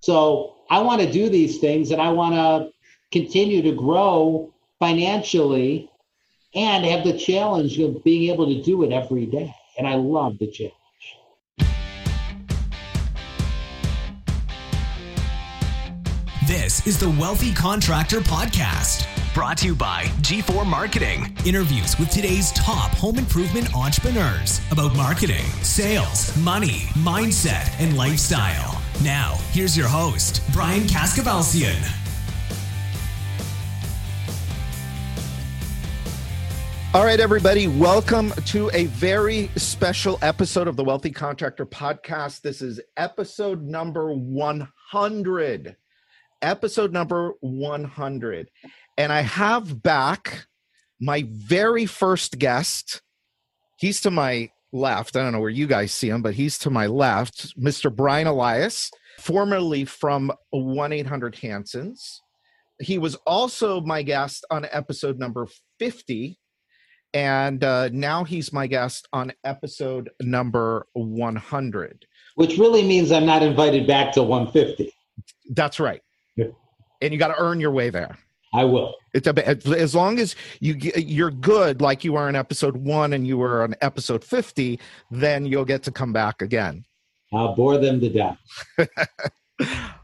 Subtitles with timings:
[0.00, 2.70] So I want to do these things and I want to
[3.10, 5.90] continue to grow financially
[6.54, 9.54] and have the challenge of being able to do it every day.
[9.76, 10.74] And I love the challenge.
[16.46, 21.36] This is the Wealthy Contractor Podcast, brought to you by G4 Marketing.
[21.44, 28.77] Interviews with today's top home improvement entrepreneurs about marketing, sales, money, mindset, and lifestyle.
[29.02, 31.94] Now, here's your host, Brian Kaskavalciyan.
[36.94, 42.40] All right, everybody, welcome to a very special episode of the Wealthy Contractor Podcast.
[42.40, 45.76] This is episode number 100
[46.42, 48.50] episode number 100.
[48.96, 50.46] And I have back
[51.00, 53.02] my very first guest.
[53.76, 55.16] He's to my left.
[55.16, 57.94] I don't know where you guys see him, but he's to my left, Mr.
[57.94, 62.22] Brian Elias, formerly from 1 800 Hanson's.
[62.80, 66.38] He was also my guest on episode number 50.
[67.14, 72.04] And uh, now he's my guest on episode number 100.
[72.36, 74.92] Which really means I'm not invited back to 150.
[75.50, 76.02] That's right
[77.00, 78.18] and you got to earn your way there.
[78.52, 78.94] I will.
[79.14, 83.26] It's a, as long as you you're good, like you are in episode one and
[83.26, 84.78] you were on episode fifty,
[85.10, 86.84] then you'll get to come back again.
[87.32, 88.38] I'll bore them to death.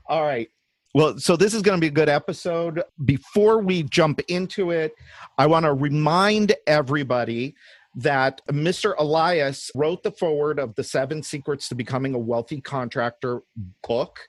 [0.07, 0.49] All right.
[0.95, 2.83] Well, so this is going to be a good episode.
[3.05, 4.95] Before we jump into it,
[5.39, 7.57] I want to remind everybody
[7.97, 8.95] that Mr.
[8.99, 13.43] Elias wrote the forward of the Seven Secrets to Becoming a Wealthy Contractor
[13.87, 14.21] book.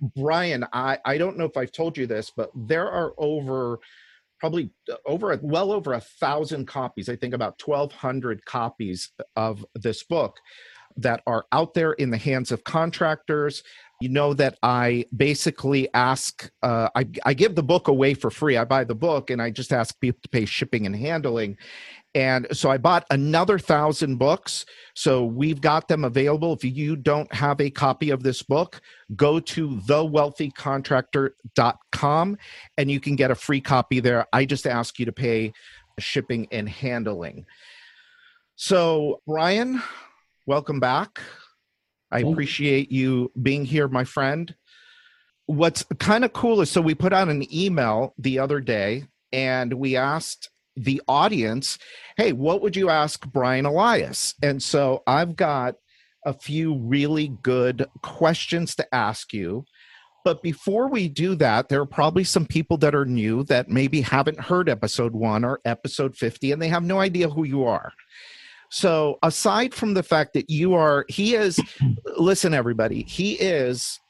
[0.00, 3.78] Brian, I, I don't know if I've told you this, but there are over
[4.40, 10.02] probably uh, over well over a thousand copies i think about 1200 copies of this
[10.02, 10.36] book
[10.96, 13.62] that are out there in the hands of contractors.
[14.00, 18.56] You know that i basically ask uh, I, I give the book away for free.
[18.56, 21.56] I buy the book and i just ask people to pay shipping and handling
[22.14, 24.64] and so I bought another thousand books.
[24.94, 26.52] So we've got them available.
[26.52, 28.80] If you don't have a copy of this book,
[29.16, 32.38] go to thewealthycontractor.com
[32.78, 34.26] and you can get a free copy there.
[34.32, 35.52] I just ask you to pay
[35.98, 37.46] shipping and handling.
[38.54, 39.82] So, Brian,
[40.46, 41.20] welcome back.
[42.12, 44.54] I appreciate you being here, my friend.
[45.46, 49.74] What's kind of cool is so we put out an email the other day and
[49.74, 51.78] we asked the audience,
[52.16, 54.34] hey, what would you ask Brian Elias?
[54.42, 55.76] And so I've got
[56.24, 59.64] a few really good questions to ask you.
[60.24, 64.00] But before we do that, there are probably some people that are new that maybe
[64.00, 67.92] haven't heard episode one or episode 50 and they have no idea who you are.
[68.70, 71.60] So, aside from the fact that you are, he is,
[72.16, 74.00] listen, everybody, he is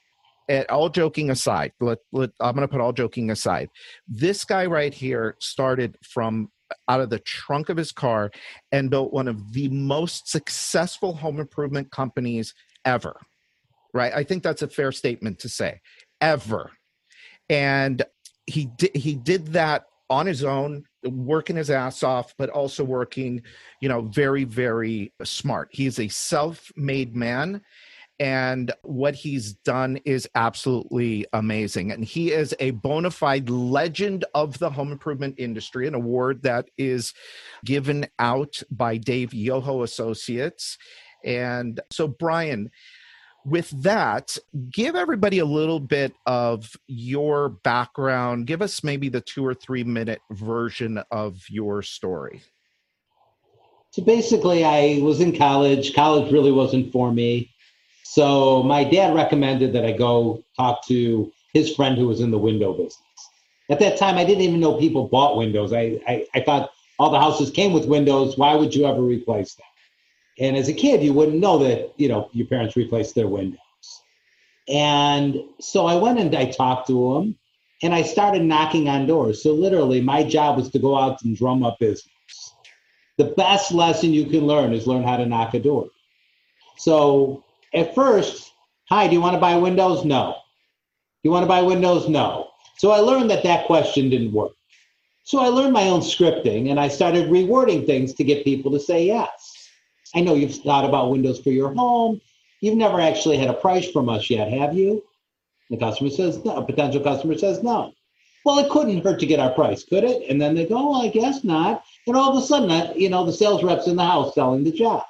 [0.49, 3.69] at all joking aside, let, let, I'm going to put all joking aside.
[4.07, 6.51] This guy right here started from
[6.89, 8.31] out of the trunk of his car
[8.73, 12.55] and built one of the most successful home improvement companies
[12.85, 13.21] ever.
[13.93, 14.13] Right?
[14.13, 15.81] I think that's a fair statement to say.
[16.21, 16.71] Ever.
[17.49, 18.03] And
[18.47, 23.43] he did he did that on his own working his ass off but also working
[23.81, 27.61] you know very very smart he's a self-made man
[28.21, 31.91] and what he's done is absolutely amazing.
[31.91, 36.69] And he is a bona fide legend of the home improvement industry, an award that
[36.79, 37.13] is
[37.65, 40.79] given out by Dave Yoho Associates.
[41.25, 42.71] And so, Brian,
[43.45, 44.39] with that,
[44.71, 48.47] give everybody a little bit of your background.
[48.47, 52.43] Give us maybe the two or three minute version of your story.
[53.91, 55.95] So basically, I was in college.
[55.95, 57.54] College really wasn't for me.
[58.05, 62.39] So my dad recommended that I go talk to his friend who was in the
[62.39, 62.99] window business.
[63.71, 65.73] At that time, I didn't even know people bought windows.
[65.73, 68.37] I, I, I thought all the houses came with windows.
[68.37, 69.67] Why would you ever replace them?
[70.39, 73.59] And as a kid, you wouldn't know that, you know, your parents replaced their windows.
[74.69, 77.39] And so I went and I talked to him
[77.83, 79.43] and I started knocking on doors.
[79.43, 82.11] So literally, my job was to go out and drum up business.
[83.17, 85.89] The best lesson you can learn is learn how to knock a door.
[86.77, 87.44] So
[87.75, 88.53] at first,
[88.89, 90.05] hi, do you want to buy Windows?
[90.05, 90.37] No.
[91.23, 92.09] Do you want to buy Windows?
[92.09, 92.51] No.
[92.77, 94.53] So I learned that that question didn't work.
[95.25, 98.81] So I learned my own scripting and I started rewording things to get people to
[98.81, 99.69] say yes.
[100.15, 102.21] I know you've thought about Windows for your home.
[102.61, 105.03] You've never actually had a price from us yet, have you?
[105.71, 106.57] The customer says no.
[106.57, 107.93] A potential customer says no.
[108.45, 110.29] Well, it couldn't hurt to get our price, could it?
[110.29, 111.83] And then they go, I guess not.
[112.07, 114.73] And all of a sudden, you know, the sales rep's in the house selling the
[114.73, 115.05] job.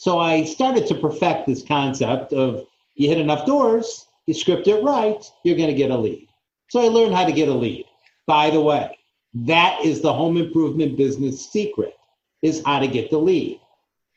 [0.00, 4.82] So I started to perfect this concept of you hit enough doors, You script it
[4.82, 6.26] right, you're going to get a lead.
[6.70, 7.84] So I learned how to get a lead.
[8.26, 8.96] By the way,
[9.34, 11.98] that is the home improvement business secret
[12.40, 13.60] is how to get the lead.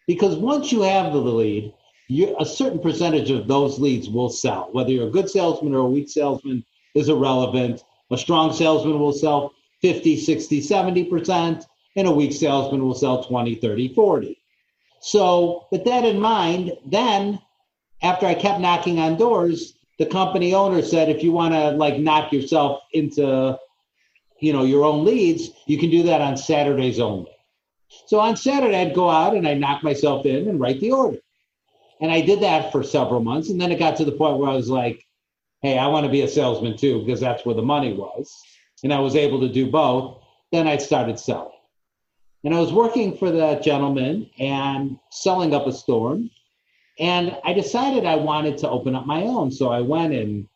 [0.07, 1.73] Because once you have the lead,
[2.07, 4.69] you, a certain percentage of those leads will sell.
[4.71, 6.63] Whether you're a good salesman or a weak salesman
[6.95, 7.83] is irrelevant.
[8.09, 11.65] A strong salesman will sell 50, 60, 70%,
[11.97, 14.39] and a weak salesman will sell 20, 30, 40.
[15.05, 17.37] So, with that in mind, then
[18.01, 21.97] after I kept knocking on doors, the company owner said, if you want to like
[21.99, 23.59] knock yourself into,
[24.39, 27.35] you know, your own leads, you can do that on Saturdays only.
[28.07, 31.17] So on Saturday, I'd go out and I'd knock myself in and write the order.
[31.99, 33.49] And I did that for several months.
[33.49, 35.05] And then it got to the point where I was like,
[35.61, 38.33] hey, I want to be a salesman too, because that's where the money was.
[38.85, 40.23] And I was able to do both.
[40.53, 41.52] Then I started selling.
[42.43, 46.29] And I was working for that gentleman and selling up a storm.
[46.99, 49.51] And I decided I wanted to open up my own.
[49.51, 50.47] So I went and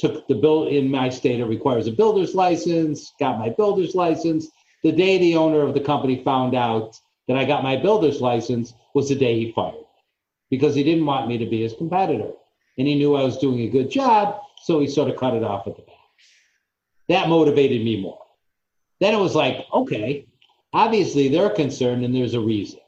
[0.00, 4.48] took the bill in my state, it requires a builder's license, got my builder's license.
[4.82, 6.98] The day the owner of the company found out
[7.28, 9.84] that I got my builder's license was the day he fired
[10.50, 12.32] because he didn't want me to be his competitor.
[12.78, 14.40] And he knew I was doing a good job.
[14.62, 15.96] So he sort of cut it off at the back.
[17.08, 18.18] That motivated me more.
[19.00, 20.26] Then it was like, okay,
[20.72, 22.80] obviously they're concerned and there's a reason.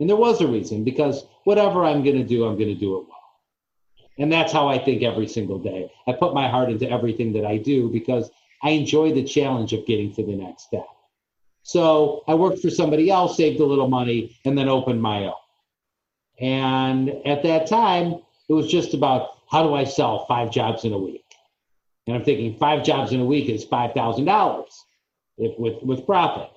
[0.00, 2.98] And there was a reason because whatever I'm going to do, I'm going to do
[2.98, 3.14] it well.
[4.18, 5.90] And that's how I think every single day.
[6.06, 8.30] I put my heart into everything that I do because
[8.62, 10.86] I enjoy the challenge of getting to the next step.
[11.62, 15.32] So I worked for somebody else, saved a little money, and then opened my own.
[16.40, 20.92] And at that time, it was just about how do I sell five jobs in
[20.92, 21.24] a week?
[22.06, 24.64] And I'm thinking five jobs in a week is $5,000
[25.38, 26.50] with, with profit.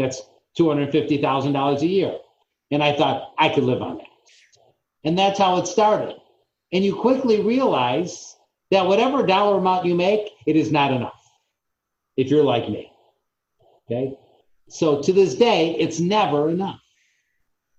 [0.00, 0.22] That's
[0.58, 2.16] $250,000 a year.
[2.70, 4.06] And I thought I could live on that.
[5.04, 6.16] And that's how it started.
[6.72, 8.36] And you quickly realize
[8.70, 11.20] that whatever dollar amount you make, it is not enough
[12.16, 12.92] if you're like me.
[13.90, 14.16] Okay.
[14.68, 16.80] So to this day, it's never enough.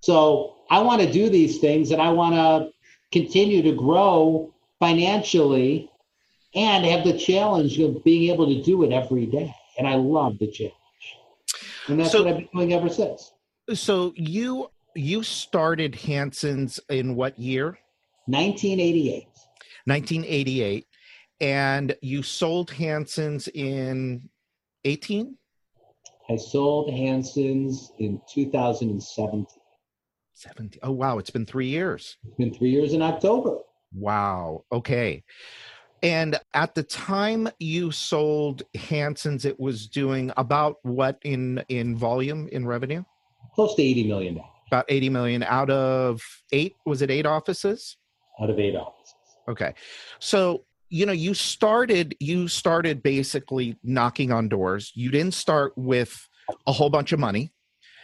[0.01, 2.71] So I want to do these things and I want to
[3.11, 5.89] continue to grow financially
[6.53, 9.55] and have the challenge of being able to do it every day.
[9.77, 10.75] And I love the challenge.
[11.91, 13.33] And that's so, what I've been doing ever since.
[13.73, 17.77] So you you started Hanson's in what year?
[18.25, 19.27] 1988.
[19.85, 20.87] 1988.
[21.39, 24.29] And you sold Hanson's in
[24.85, 25.35] 18?
[26.29, 29.45] I sold Hanson's in 2017.
[30.33, 30.79] 17.
[30.83, 31.17] Oh, wow.
[31.17, 32.17] It's been three years.
[32.25, 33.57] It's been three years in October.
[33.93, 34.65] Wow.
[34.71, 35.23] Okay.
[36.03, 42.47] And at the time you sold Hanson's, it was doing about what in in volume
[42.51, 43.03] in revenue?
[43.53, 44.49] Close to eighty million dollars.
[44.67, 46.21] About eighty million out of
[46.51, 46.75] eight.
[46.85, 47.97] Was it eight offices?
[48.41, 49.15] Out of eight offices.
[49.47, 49.73] Okay,
[50.19, 54.91] so you know you started you started basically knocking on doors.
[54.95, 56.27] You didn't start with
[56.65, 57.53] a whole bunch of money.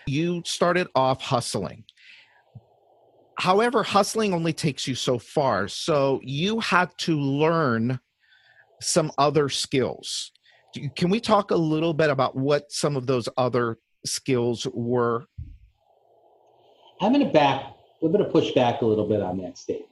[0.05, 1.83] You started off hustling
[3.37, 5.67] however, hustling only takes you so far.
[5.67, 7.99] So you had to learn
[8.81, 10.31] some other skills.
[10.95, 15.25] Can we talk a little bit about what some of those other skills were?
[17.01, 19.91] I'm going to back, I'm going to push back a little bit on that statement.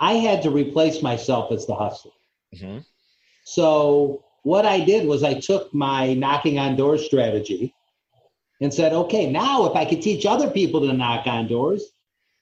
[0.00, 2.12] I had to replace myself as the hustler.
[2.54, 2.78] Mm-hmm.
[3.44, 7.74] So what I did was I took my knocking on doors strategy
[8.60, 11.92] and said, okay, now if I could teach other people to knock on doors,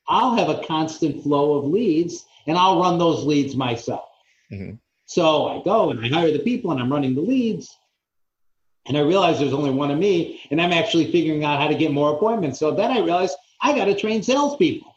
[0.08, 4.08] I'll have a constant flow of leads and I'll run those leads myself.
[4.50, 4.74] Mm-hmm.
[5.06, 7.76] So I go and I hire the people and I'm running the leads.
[8.86, 11.74] And I realize there's only one of me and I'm actually figuring out how to
[11.74, 12.58] get more appointments.
[12.58, 14.92] So then I realized I got to train salespeople.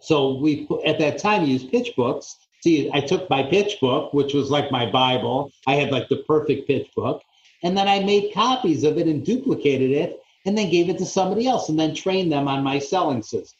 [0.00, 2.36] So we, at that time, used pitch books.
[2.62, 5.50] See, I took my pitch book, which was like my Bible.
[5.66, 7.22] I had like the perfect pitch book.
[7.62, 11.06] And then I made copies of it and duplicated it and then gave it to
[11.06, 13.58] somebody else and then trained them on my selling system.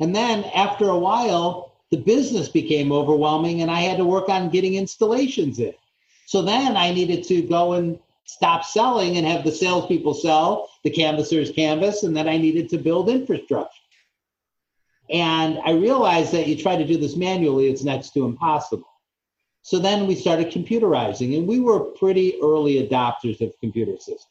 [0.00, 4.50] And then after a while, the business became overwhelming and I had to work on
[4.50, 5.74] getting installations in.
[6.26, 10.90] So then I needed to go and stop selling and have the salespeople sell, the
[10.90, 13.72] canvassers canvas, and then I needed to build infrastructure.
[15.10, 18.88] And I realized that you try to do this manually, it's next to impossible.
[19.62, 24.28] So then we started computerizing, and we were pretty early adopters of computer systems.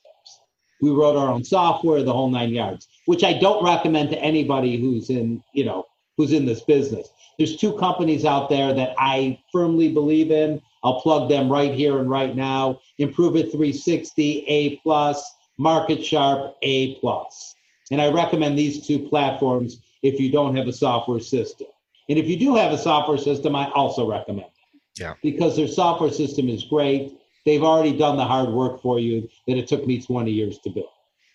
[0.82, 4.78] We wrote our own software, the whole nine yards, which I don't recommend to anybody
[4.78, 5.86] who's in, you know,
[6.18, 7.10] who's in this business.
[7.38, 10.62] There's two companies out there that I firmly believe in.
[10.84, 12.82] I'll plug them right here and right now.
[12.98, 15.24] Improve It 360, A plus,
[15.58, 17.56] MarketSharp, A plus.
[17.92, 21.68] And I recommend these two platforms if you don't have a software system.
[22.10, 25.00] And if you do have a software system, I also recommend it.
[25.00, 25.14] Yeah.
[25.24, 27.18] Because their software system is great.
[27.46, 30.70] They've already done the hard work for you that it took me 20 years to
[30.70, 30.90] build.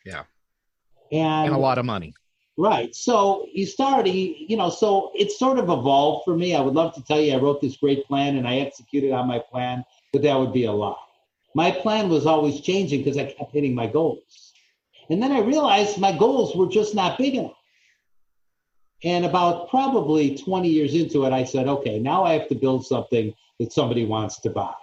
[0.05, 0.25] Yeah.
[1.13, 2.15] And, and a lot of money.
[2.57, 2.95] Right.
[2.95, 6.55] So you started, you know, so it's sort of evolved for me.
[6.55, 9.27] I would love to tell you I wrote this great plan and I executed on
[9.27, 10.95] my plan, but that would be a lie.
[11.55, 14.53] My plan was always changing because I kept hitting my goals.
[15.11, 17.53] And then I realized my goals were just not big enough.
[19.05, 22.87] And about probably 20 years into it, I said, okay, now I have to build
[22.87, 24.75] something that somebody wants to buy.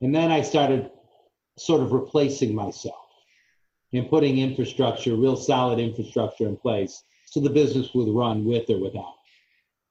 [0.00, 0.90] And then I started
[1.56, 3.01] sort of replacing myself
[3.92, 8.78] and putting infrastructure, real solid infrastructure in place so the business would run with or
[8.78, 9.14] without.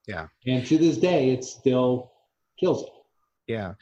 [0.07, 0.27] Yeah.
[0.45, 2.11] And to this day, it still
[2.59, 2.89] kills it.
[3.47, 3.73] Yeah.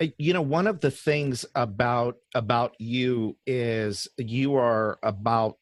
[0.00, 5.56] Uh, you know, one of the things about about you is you are about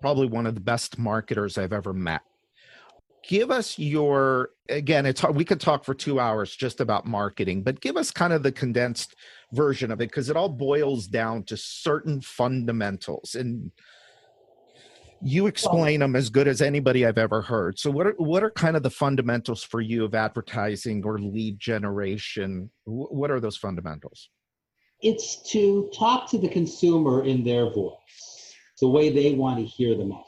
[0.00, 2.22] probably one of the best marketers I've ever met.
[3.26, 7.62] Give us your again, it's hard, we could talk for 2 hours just about marketing,
[7.62, 9.14] but give us kind of the condensed
[9.54, 13.70] version of it because it all boils down to certain fundamentals and
[15.24, 17.78] you explain them as good as anybody I've ever heard.
[17.78, 21.58] So what are what are kind of the fundamentals for you of advertising or lead
[21.58, 22.70] generation?
[22.84, 24.28] What are those fundamentals?
[25.00, 29.96] It's to talk to the consumer in their voice, the way they want to hear
[29.96, 30.24] the message.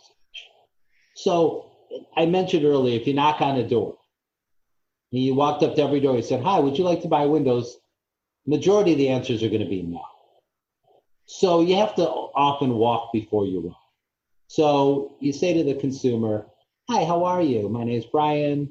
[1.14, 1.72] So
[2.16, 3.96] I mentioned earlier, if you knock on a door
[5.12, 7.26] and you walked up to every door, you said, "Hi, would you like to buy
[7.26, 7.76] windows?"
[8.46, 10.02] Majority of the answers are going to be no.
[11.26, 13.74] So you have to often walk before you run.
[14.46, 16.46] So you say to the consumer,
[16.88, 17.68] Hi, how are you?
[17.68, 18.70] My name is Brian.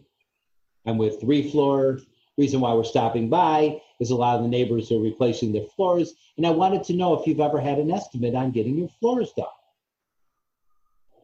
[0.86, 2.00] I'm with Three Floor.
[2.38, 6.14] Reason why we're stopping by is a lot of the neighbors are replacing their floors.
[6.38, 9.34] And I wanted to know if you've ever had an estimate on getting your floors
[9.36, 9.48] done.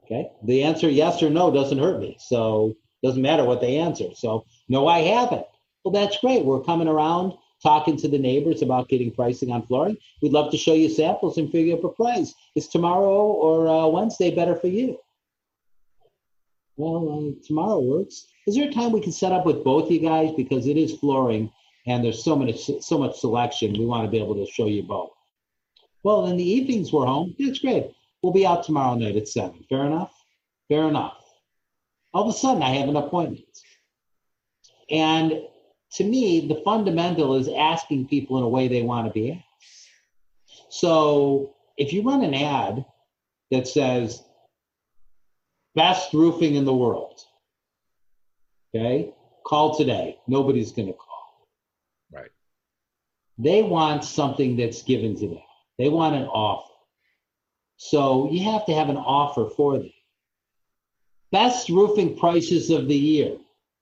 [0.04, 0.30] Okay.
[0.44, 2.18] The answer yes or no doesn't hurt me.
[2.20, 4.10] So it doesn't matter what they answer.
[4.16, 5.46] So no, I haven't.
[5.84, 6.44] Well, that's great.
[6.44, 9.98] We're coming around talking to the neighbors about getting pricing on flooring.
[10.22, 12.34] We'd love to show you samples and figure out a price.
[12.56, 14.98] Is tomorrow or uh, Wednesday better for you?
[16.78, 18.28] Well, uh, tomorrow works.
[18.48, 20.98] Is there a time we can set up with both you guys because it is
[20.98, 21.52] flooring
[21.88, 23.74] and there's so much so much selection.
[23.74, 25.12] We want to be able to show you both.
[26.04, 27.36] Well, in the evenings we're home.
[27.40, 27.92] That's great.
[28.22, 29.66] We'll be out tomorrow night at seven.
[29.70, 30.14] Fair enough.
[30.70, 31.18] Fair enough.
[32.14, 33.46] All of a sudden, I have an appointment,
[34.90, 35.42] and
[35.94, 40.70] to me, the fundamental is asking people in a way they want to be asked.
[40.70, 42.86] So if you run an ad
[43.52, 44.24] that says
[45.76, 47.20] best roofing in the world,
[48.74, 49.14] okay,
[49.46, 50.18] call today.
[50.28, 51.48] Nobody's going to call.
[52.12, 52.32] Right.
[53.38, 55.44] They want something that's given to them.
[55.78, 56.72] They want an offer.
[57.78, 59.92] So you have to have an offer for them.
[61.32, 63.38] Best roofing prices of the year.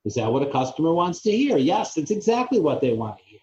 [0.09, 1.55] Is that what a customer wants to hear?
[1.55, 3.39] Yes, it's exactly what they want to hear.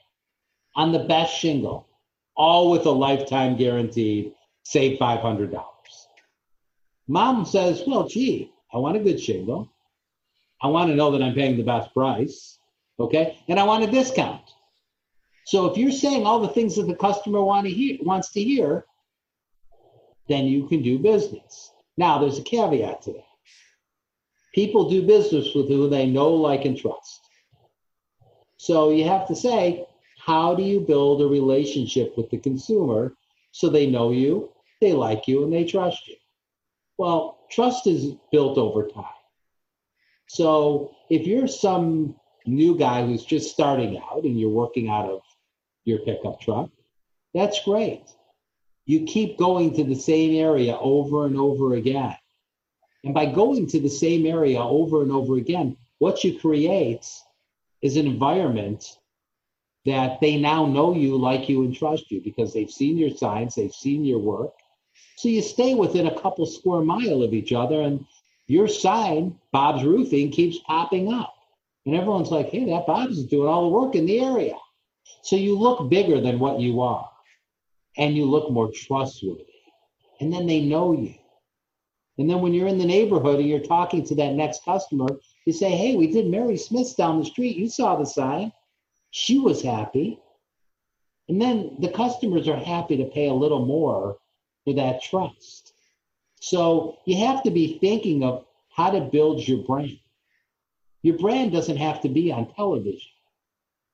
[0.75, 1.87] On the best shingle,
[2.35, 4.33] all with a lifetime guaranteed,
[4.65, 5.65] save $500.
[7.07, 9.71] Mom says, Well, gee, I want a good shingle.
[10.61, 12.59] I want to know that I'm paying the best price.
[12.99, 13.39] Okay.
[13.47, 14.43] And I want a discount.
[15.45, 18.43] So if you're saying all the things that the customer want to hear, wants to
[18.43, 18.87] hear,
[20.29, 21.71] then you can do business.
[21.97, 23.26] Now, there's a caveat to that.
[24.57, 27.21] People do business with who they know, like, and trust.
[28.57, 29.85] So you have to say,
[30.19, 33.15] how do you build a relationship with the consumer
[33.53, 36.17] so they know you, they like you, and they trust you?
[36.97, 39.05] Well, trust is built over time.
[40.27, 45.21] So if you're some new guy who's just starting out and you're working out of
[45.85, 46.71] your pickup truck,
[47.35, 48.05] that's great.
[48.87, 52.17] You keep going to the same area over and over again.
[53.07, 57.09] And by going to the same area over and over again, what you create
[57.81, 58.99] is an environment
[59.85, 63.55] that they now know you, like you, and trust you because they've seen your signs,
[63.55, 64.51] they've seen your work.
[65.19, 68.05] So you stay within a couple square mile of each other, and
[68.49, 71.33] your sign, Bob's Roofing, keeps popping up.
[71.87, 74.57] And everyone's like, hey, that Bob's is doing all the work in the area.
[75.23, 77.09] So you look bigger than what you are,
[77.97, 79.45] and you look more trustworthy.
[80.21, 81.15] And then they know you.
[82.19, 85.07] And then when you're in the neighborhood and you're talking to that next customer,
[85.45, 87.57] you say, Hey, we did Mary Smith's down the street.
[87.57, 88.53] You saw the sign.
[89.11, 90.21] She was happy.
[91.29, 94.19] And then the customers are happy to pay a little more
[94.65, 95.73] for that trust.
[96.41, 99.99] So you have to be thinking of how to build your brand.
[101.03, 103.11] Your brand doesn't have to be on television.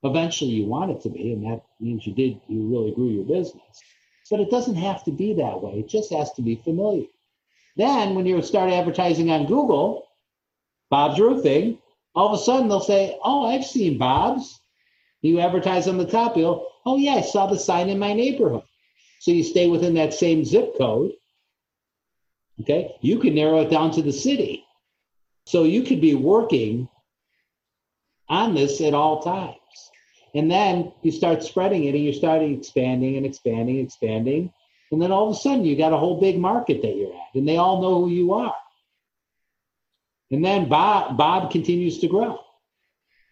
[0.02, 3.24] Eventually you want it to be, and that means you did, you really grew your
[3.24, 3.82] business.
[4.30, 5.80] But it doesn't have to be that way.
[5.80, 7.06] It just has to be familiar.
[7.76, 10.06] Then, when you start advertising on Google,
[10.90, 11.78] Bob's Roofing,
[12.14, 14.60] all of a sudden they'll say, "Oh, I've seen Bob's."
[15.22, 16.36] You advertise on the top.
[16.36, 18.64] You'll, "Oh yeah, I saw the sign in my neighborhood."
[19.20, 21.12] So you stay within that same zip code.
[22.60, 24.64] Okay, you can narrow it down to the city.
[25.46, 26.88] So you could be working
[28.28, 29.56] on this at all times.
[30.34, 34.52] And then you start spreading it and you're starting expanding and expanding, and expanding.
[34.92, 37.34] And then all of a sudden you got a whole big market that you're at
[37.34, 38.54] and they all know who you are.
[40.30, 42.38] And then Bob, Bob continues to grow.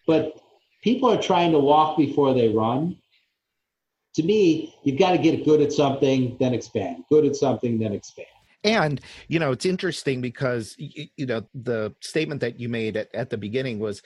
[0.07, 0.41] But
[0.83, 2.97] people are trying to walk before they run.
[4.17, 7.05] To me, you've got to get good at something, then expand.
[7.09, 8.27] Good at something, then expand
[8.65, 13.31] and you know it's interesting because you know the statement that you made at, at
[13.31, 14.03] the beginning was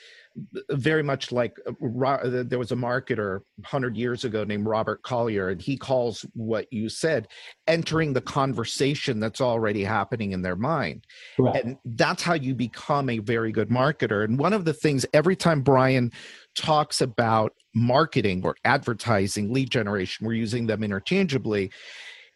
[0.71, 5.49] very much like uh, uh, there was a marketer 100 years ago named robert collier
[5.49, 7.29] and he calls what you said
[7.67, 11.05] entering the conversation that's already happening in their mind
[11.37, 11.65] Correct.
[11.65, 15.37] and that's how you become a very good marketer and one of the things every
[15.37, 16.13] time brian
[16.55, 21.71] talks about marketing or advertising lead generation we're using them interchangeably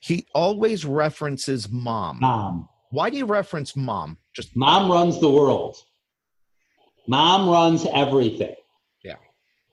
[0.01, 2.21] he always references mom.
[2.21, 2.69] Mom.
[2.91, 4.19] Why do you reference mom?
[4.35, 5.77] Just mom runs the world.
[7.07, 8.55] Mom runs everything.
[9.03, 9.17] Yeah.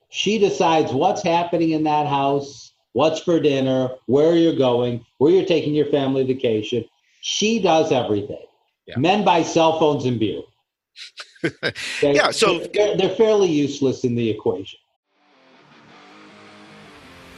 [0.09, 5.45] She decides what's happening in that house, what's for dinner, where you're going, where you're
[5.45, 6.85] taking your family vacation.
[7.21, 8.45] She does everything.
[8.87, 8.97] Yeah.
[8.97, 10.41] Men buy cell phones and beer.
[12.01, 14.79] yeah, so they're, they're fairly useless in the equation.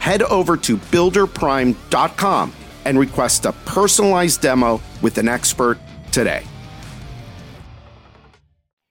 [0.00, 2.52] head over to builderprime.com
[2.84, 5.78] and request a personalized demo with an expert
[6.10, 6.42] today.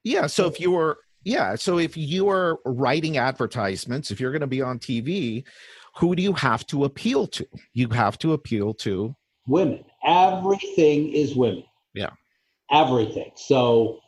[0.04, 4.42] Yeah, so if you were yeah, so if you are writing advertisements, if you're going
[4.42, 5.44] to be on TV,
[5.98, 7.46] who do you have to appeal to?
[7.74, 9.16] You have to appeal to
[9.48, 9.84] women.
[10.06, 11.66] Everything is women.
[11.94, 12.12] Yeah.
[12.72, 13.32] Everything.
[13.36, 14.00] So,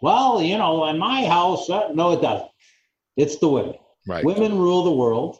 [0.00, 2.50] well, you know, in my house, uh, no, it doesn't.
[3.16, 3.76] It's the women.
[4.06, 4.24] Right.
[4.24, 5.38] Women rule the world.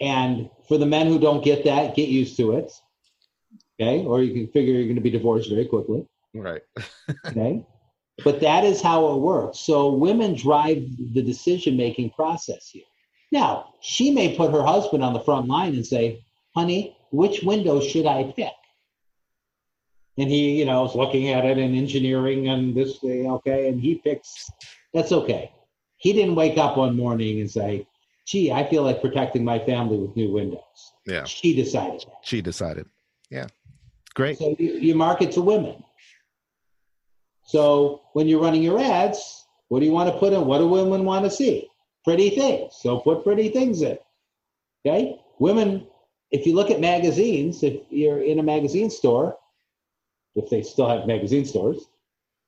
[0.00, 2.72] And for the men who don't get that, get used to it.
[3.80, 4.04] Okay.
[4.04, 6.06] Or you can figure you're going to be divorced very quickly.
[6.34, 6.62] Right.
[7.26, 7.64] okay.
[8.24, 9.60] But that is how it works.
[9.60, 10.84] So women drive
[11.14, 12.84] the decision making process here.
[13.32, 17.80] Now, she may put her husband on the front line and say, honey, which window
[17.80, 18.52] should I pick?
[20.18, 23.80] And he, you know, is looking at it and engineering and this thing, okay, and
[23.80, 24.50] he picks,
[24.92, 25.52] that's okay.
[25.96, 27.86] He didn't wake up one morning and say,
[28.26, 30.92] gee, I feel like protecting my family with new windows.
[31.06, 31.24] Yeah.
[31.24, 32.00] She decided.
[32.00, 32.16] That.
[32.22, 32.86] She decided.
[33.30, 33.46] Yeah.
[34.14, 34.38] Great.
[34.38, 35.82] So you, you market to women.
[37.44, 40.46] So when you're running your ads, what do you want to put in?
[40.46, 41.68] What do women want to see?
[42.04, 42.74] Pretty things.
[42.80, 43.98] So put pretty things in.
[44.86, 45.20] Okay.
[45.38, 45.86] Women,
[46.30, 49.36] if you look at magazines, if you're in a magazine store,
[50.34, 51.88] if they still have magazine stores,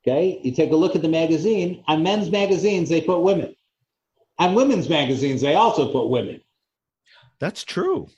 [0.06, 1.82] okay, you take a look at the magazine.
[1.88, 3.54] On men's magazines, they put women.
[4.42, 6.40] On women's magazines, they also put women.
[7.38, 8.08] That's true.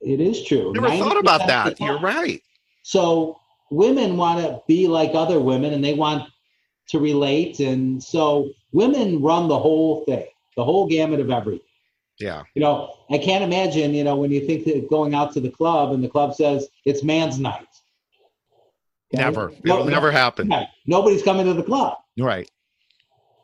[0.00, 0.72] It is true.
[0.72, 1.78] Never thought about that.
[1.78, 2.42] You're right.
[2.82, 3.38] So
[3.70, 6.28] women want to be like other women and they want
[6.88, 7.60] to relate.
[7.60, 11.60] And so women run the whole thing, the whole gamut of everything.
[12.18, 12.44] Yeah.
[12.54, 15.50] You know, I can't imagine, you know, when you think that going out to the
[15.50, 17.66] club and the club says it's man's night.
[19.12, 19.22] Okay?
[19.22, 19.52] Never.
[19.64, 20.50] It'll no, never happen.
[20.86, 21.98] Nobody's coming to the club.
[22.18, 22.50] Right.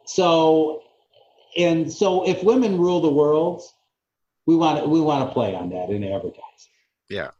[0.06, 0.82] So
[1.56, 3.62] and so if women rule the world,
[4.46, 6.40] we want to, we want to play on that in advertising.
[7.08, 7.30] Yeah.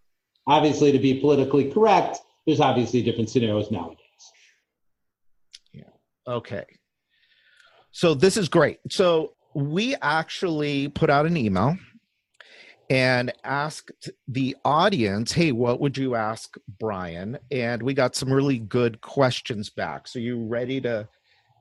[0.47, 3.99] Obviously, to be politically correct, there's obviously different scenarios nowadays.
[5.73, 5.85] Yeah.
[6.27, 6.65] Okay.
[7.93, 8.79] So this is great.
[8.91, 11.77] So we actually put out an email
[12.89, 17.39] and asked the audience, hey, what would you ask Brian?
[17.51, 20.09] And we got some really good questions back.
[20.09, 21.09] So you ready to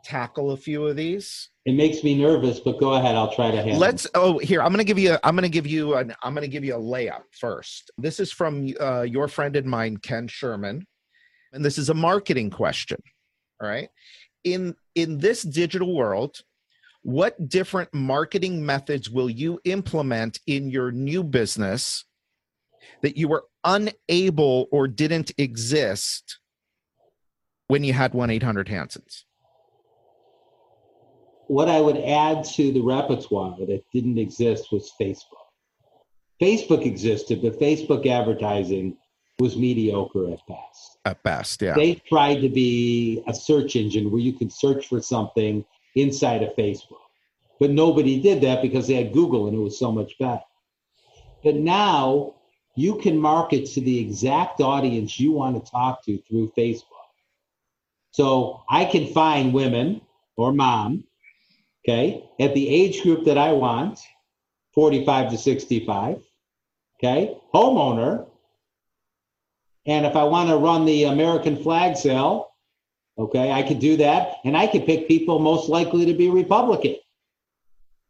[0.04, 1.50] tackle a few of these?
[1.70, 3.14] It makes me nervous, but go ahead.
[3.14, 3.76] I'll try to handle.
[3.76, 3.80] It.
[3.80, 4.08] Let's.
[4.16, 5.14] Oh, here I'm going to give you.
[5.14, 5.94] A, I'm going to give you.
[5.94, 7.92] An, I'm going to give you a layup first.
[7.96, 10.88] This is from uh, your friend and mine, Ken Sherman,
[11.54, 12.98] and this is a marketing question.
[13.62, 13.90] All right.
[14.44, 16.42] In in this digital world,
[17.04, 22.04] what different marketing methods will you implement in your new business
[23.04, 26.40] that you were unable or didn't exist
[27.68, 29.26] when you had 1 800 Hansons?
[31.50, 35.48] What I would add to the repertoire that didn't exist was Facebook.
[36.40, 38.96] Facebook existed, but Facebook advertising
[39.40, 41.00] was mediocre at best.
[41.06, 41.74] At best, yeah.
[41.74, 46.56] They tried to be a search engine where you could search for something inside of
[46.56, 47.02] Facebook.
[47.60, 50.44] But nobody did that because they had Google and it was so much better.
[51.44, 52.36] But now
[52.76, 56.84] you can market to the exact audience you want to talk to through Facebook.
[58.12, 60.02] So I can find women
[60.38, 61.06] or mom,
[61.90, 64.00] okay, at the age group that I want,
[64.74, 66.22] 45 to 65,
[67.00, 68.28] okay, homeowner.
[69.86, 72.52] And if I want to run the American flag sale,
[73.18, 74.36] okay, I could do that.
[74.46, 76.98] And I could pick people most likely to be Republican.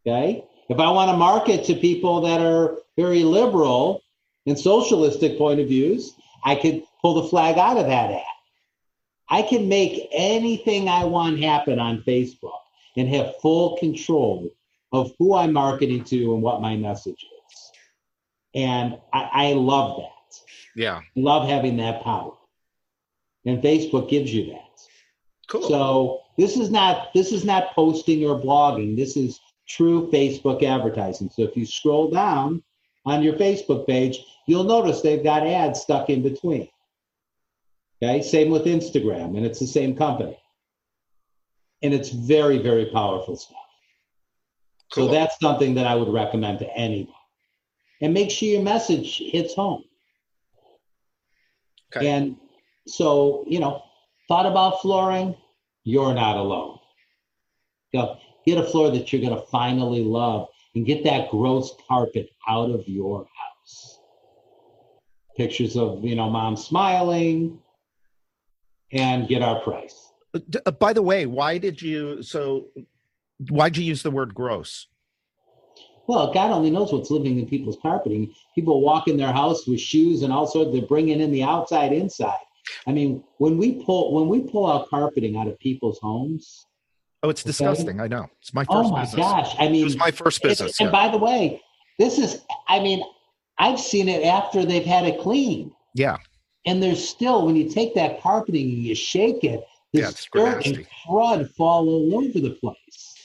[0.05, 0.43] Okay.
[0.67, 4.01] If I want to market to people that are very liberal
[4.45, 6.13] and socialistic point of views,
[6.43, 8.23] I could pull the flag out of that ad.
[9.29, 12.58] I can make anything I want happen on Facebook
[12.97, 14.49] and have full control
[14.91, 17.71] of who I'm marketing to and what my message is.
[18.55, 20.39] And I, I love that.
[20.75, 21.01] Yeah.
[21.15, 22.33] Love having that power.
[23.45, 24.65] And Facebook gives you that.
[25.47, 25.67] Cool.
[25.67, 28.95] So this is not this is not posting or blogging.
[28.95, 31.29] This is true Facebook advertising.
[31.29, 32.63] So if you scroll down
[33.05, 36.69] on your Facebook page, you'll notice they've got ads stuck in between.
[38.01, 40.37] Okay, same with Instagram, and it's the same company.
[41.81, 43.57] And it's very, very powerful stuff.
[44.93, 45.07] Cool.
[45.07, 47.13] So that's something that I would recommend to anyone.
[48.01, 49.83] And make sure your message hits home.
[51.95, 52.07] Okay.
[52.07, 52.37] And
[52.87, 53.83] so, you know,
[54.27, 55.35] thought about flooring,
[55.83, 56.79] you're not alone.
[57.91, 61.73] You know, get a floor that you're going to finally love and get that gross
[61.87, 63.99] carpet out of your house.
[65.35, 67.59] Pictures of, you know, mom smiling
[68.91, 70.08] and get our price.
[70.33, 72.67] Uh, By the way, why did you so
[73.49, 74.87] why'd you use the word gross?
[76.07, 78.33] Well, God only knows what's living in people's carpeting.
[78.55, 80.71] People walk in their house with shoes and all sorts.
[80.71, 82.39] They're bringing in the outside, inside.
[82.87, 86.65] I mean, when we pull when we pull out carpeting out of people's homes,
[87.21, 87.49] Oh, it's Okay.
[87.49, 87.99] disgusting.
[87.99, 88.27] I know.
[88.41, 89.25] It's my first oh my business.
[89.25, 89.55] gosh!
[89.59, 90.79] I mean, it's my first business.
[90.79, 90.91] And, yeah.
[90.91, 91.61] by the way,
[91.97, 92.41] this is.
[92.67, 93.03] I mean,
[93.57, 96.17] I've seen it after they've had it cleaned, yeah.
[96.65, 100.27] and there's still when you take that carpeting and you shake it, the Yeah, it's
[100.33, 103.15] dirt and crud fall all over the place.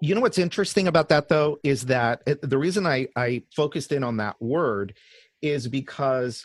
[0.00, 3.92] You know what's interesting about that though is that it, the reason I I focused
[3.92, 4.94] in on that word
[5.42, 6.44] is because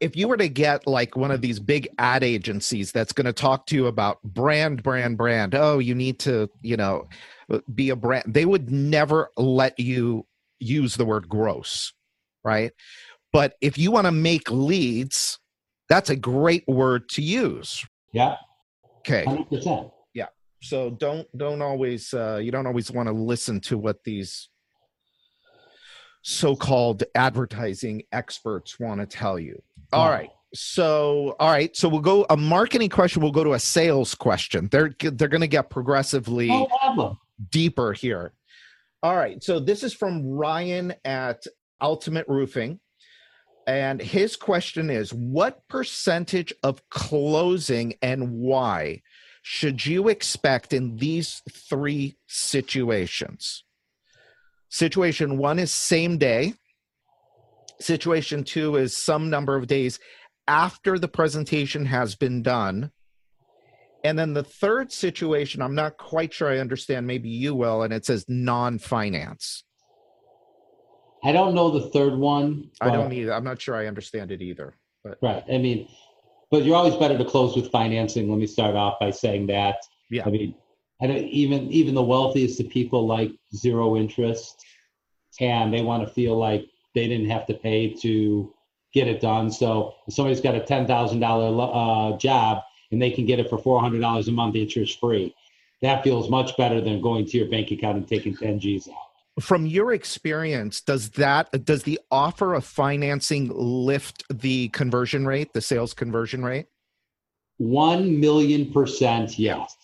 [0.00, 3.32] if you were to get like one of these big ad agencies that's going to
[3.32, 7.06] talk to you about brand brand brand oh you need to you know
[7.74, 10.26] be a brand they would never let you
[10.58, 11.92] use the word gross
[12.44, 12.72] right
[13.32, 15.38] but if you want to make leads
[15.88, 18.36] that's a great word to use Yeah,
[19.00, 19.24] okay.
[19.24, 19.90] Hundred percent.
[20.62, 24.48] so don't don't always uh, you don't always want to listen to what these
[26.22, 29.60] so-called advertising experts want to tell you.
[29.92, 30.30] All right.
[30.54, 31.74] So all right.
[31.76, 34.68] So we'll go a marketing question we'll go to a sales question.
[34.70, 37.18] They're they're going to get progressively No
[37.50, 38.34] deeper here.
[39.02, 39.42] All right.
[39.42, 41.44] So this is from ryan at
[41.80, 42.80] ultimate roofing
[43.70, 49.00] and his question is what percentage of closing and why
[49.42, 53.62] should you expect in these three situations?
[54.70, 56.54] Situation one is same day.
[57.80, 60.00] Situation two is some number of days
[60.48, 62.90] after the presentation has been done.
[64.02, 67.92] And then the third situation i'm not quite sure i understand maybe you will and
[67.92, 69.62] it says non-finance
[71.22, 72.70] I don't know the third one.
[72.80, 75.42] i don't either i'm not sure i understand it either but Right.
[75.50, 75.88] I mean,
[76.50, 78.28] but you're always better to close with financing.
[78.28, 79.76] Let me start off by saying that.
[80.10, 80.24] Yeah.
[80.26, 80.54] I mean,
[81.00, 84.62] I don't, even even the wealthiest of people like zero interest,
[85.40, 88.52] and they want to feel like they didn't have to pay to
[88.92, 89.50] get it done.
[89.50, 93.48] So if somebody's got a ten thousand dollar uh, job and they can get it
[93.48, 95.34] for four hundred dollars a month interest free,
[95.82, 98.94] that feels much better than going to your bank account and taking ten G's out.
[99.40, 105.60] From your experience does that does the offer of financing lift the conversion rate the
[105.60, 106.66] sales conversion rate
[107.58, 109.76] One million percent yes.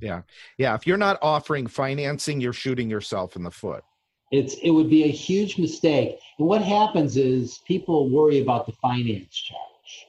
[0.00, 0.22] Yeah.
[0.58, 0.74] Yeah.
[0.74, 3.82] If you're not offering financing, you're shooting yourself in the foot.
[4.30, 6.18] It's it would be a huge mistake.
[6.38, 10.06] And what happens is people worry about the finance charge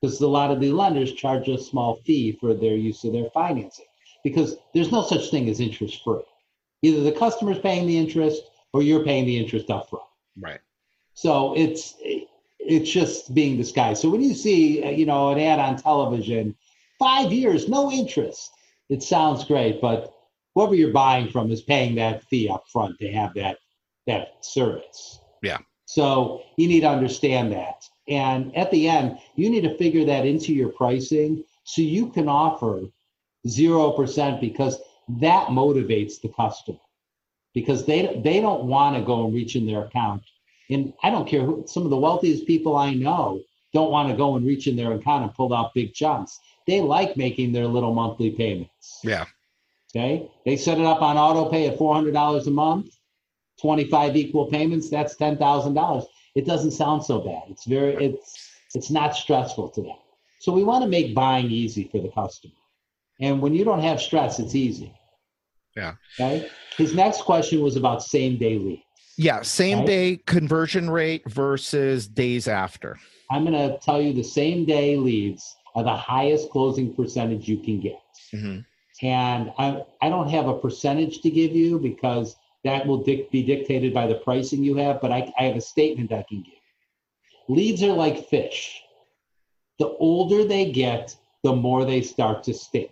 [0.00, 3.28] because a lot of the lenders charge a small fee for their use of their
[3.30, 3.86] financing
[4.24, 6.22] because there's no such thing as interest free.
[6.86, 10.06] Either the customer's paying the interest or you're paying the interest upfront.
[10.38, 10.60] Right.
[11.14, 11.94] So it's
[12.58, 14.02] it's just being disguised.
[14.02, 16.54] So when you see uh, you know an ad on television,
[16.98, 18.52] five years, no interest,
[18.88, 20.12] it sounds great, but
[20.54, 23.58] whoever you're buying from is paying that fee up front to have that
[24.06, 25.18] that service.
[25.42, 25.58] Yeah.
[25.86, 27.84] So you need to understand that.
[28.08, 32.28] And at the end, you need to figure that into your pricing so you can
[32.28, 32.82] offer
[33.46, 36.78] 0% because that motivates the customer
[37.54, 40.22] because they they don't want to go and reach in their account.
[40.68, 43.40] And I don't care who some of the wealthiest people I know
[43.72, 46.40] don't want to go and reach in their account and pull out big chunks.
[46.66, 49.00] They like making their little monthly payments.
[49.04, 49.26] Yeah.
[49.94, 50.30] Okay.
[50.44, 52.96] They set it up on auto pay at $400 a month,
[53.60, 54.90] 25 equal payments.
[54.90, 56.06] That's $10,000.
[56.34, 57.44] It doesn't sound so bad.
[57.48, 59.96] It's very, it's, it's not stressful to them.
[60.40, 62.54] So we want to make buying easy for the customer.
[63.20, 64.92] And when you don't have stress, it's easy.
[65.74, 65.94] Yeah.
[66.18, 66.48] Okay.
[66.76, 68.82] His next question was about same day lead.
[69.16, 69.42] Yeah.
[69.42, 69.86] Same Right.
[69.86, 72.98] day conversion rate versus days after.
[73.30, 77.58] I'm going to tell you the same day leads are the highest closing percentage you
[77.58, 78.00] can get.
[78.34, 78.60] Mm-hmm.
[79.06, 83.42] And I, I don't have a percentage to give you because that will dic- be
[83.42, 86.54] dictated by the pricing you have, but I, I have a statement I can give.
[87.48, 88.80] Leads are like fish.
[89.78, 92.90] The older they get, the more they start to stink.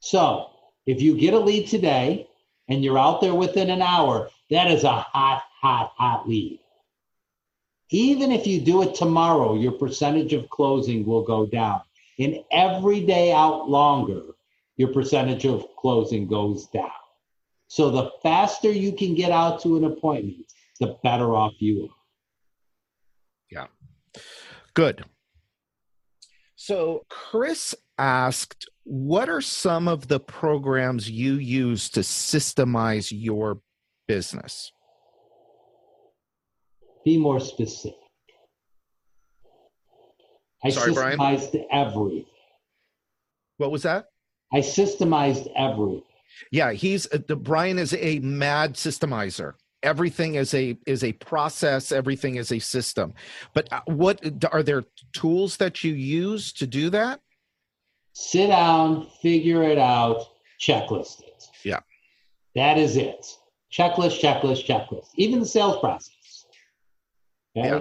[0.00, 0.50] So
[0.86, 2.28] if you get a lead today
[2.68, 6.60] and you're out there within an hour, that is a hot, hot, hot lead.
[7.90, 11.80] Even if you do it tomorrow, your percentage of closing will go down.
[12.18, 14.22] And every day out longer,
[14.76, 16.90] your percentage of closing goes down.
[17.68, 20.46] So the faster you can get out to an appointment,
[20.80, 21.96] the better off you are.
[23.50, 24.22] Yeah.
[24.74, 25.04] Good.
[26.56, 33.60] So Chris asked, what are some of the programs you use to systemize your
[34.06, 34.72] business?
[37.04, 37.96] Be more specific.
[40.64, 41.18] I Sorry, Brian?
[41.18, 42.26] systemized everything.
[43.58, 44.06] What was that?
[44.52, 46.02] I systemized everything.
[46.50, 49.54] Yeah, he's uh, the- Brian is a mad systemizer.
[49.82, 51.92] Everything is a is a process.
[51.92, 53.14] Everything is a system.
[53.54, 54.20] But uh, what
[54.52, 57.20] are there tools that you use to do that?
[58.20, 60.26] Sit down, figure it out,
[60.60, 61.46] checklist it.
[61.62, 61.78] Yeah.
[62.56, 63.24] That is it.
[63.72, 65.10] Checklist, checklist, checklist.
[65.14, 66.44] Even the sales process.
[67.56, 67.68] Okay.
[67.68, 67.80] Yeah.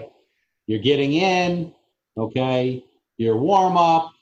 [0.67, 1.73] You're getting in,
[2.15, 2.85] okay.
[3.17, 4.13] Your warm up,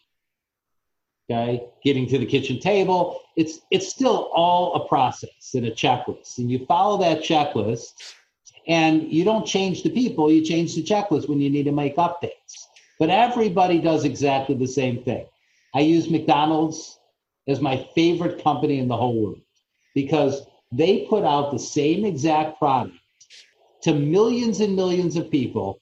[1.29, 1.67] okay.
[1.83, 3.19] Getting to the kitchen table.
[3.35, 6.37] It's it's still all a process and a checklist.
[6.37, 8.13] And you follow that checklist
[8.69, 11.97] and you don't change the people, you change the checklist when you need to make
[11.97, 12.67] updates.
[12.99, 15.25] But everybody does exactly the same thing.
[15.75, 16.97] I use McDonald's
[17.47, 19.41] as my favorite company in the whole world
[19.93, 22.95] because they put out the same exact product
[23.83, 25.79] to millions and millions of people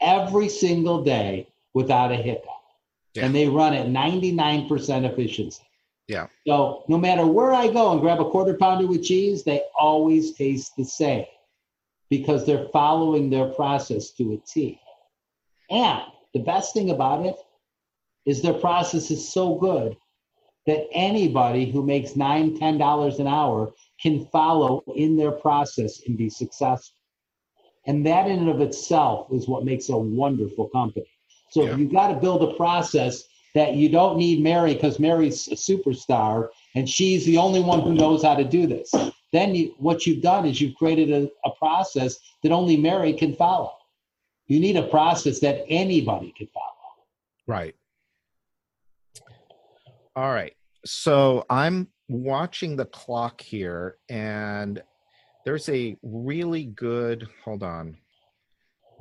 [0.00, 2.46] every single day without a hiccup.
[3.14, 3.26] Yeah.
[3.26, 5.62] And they run at 99% efficiency.
[6.08, 6.28] Yeah.
[6.46, 10.34] So no matter where I go and grab a quarter pounder with cheese, they always
[10.34, 11.26] taste the same
[12.08, 14.80] because they're following their process to a T.
[15.70, 16.02] And
[16.32, 17.36] the best thing about it
[18.26, 19.96] is their process is so good
[20.66, 26.16] that anybody who makes nine, ten dollars an hour can follow in their process and
[26.16, 26.96] be successful.
[27.86, 31.06] And that in and of itself is what makes a wonderful company.
[31.50, 31.76] So Yeah.
[31.76, 36.48] you've got to build a process that you don't need Mary because Mary's a superstar
[36.74, 38.94] and she's the only one who knows how to do this.
[39.32, 43.34] Then you, what you've done is you've created a, a process that only Mary can
[43.34, 43.72] follow.
[44.46, 46.66] You need a process that anybody can follow.
[47.46, 47.74] Right.
[50.14, 50.54] All right.
[50.84, 54.82] So I'm watching the clock here, and
[55.44, 57.28] there's a really good.
[57.44, 57.96] Hold on.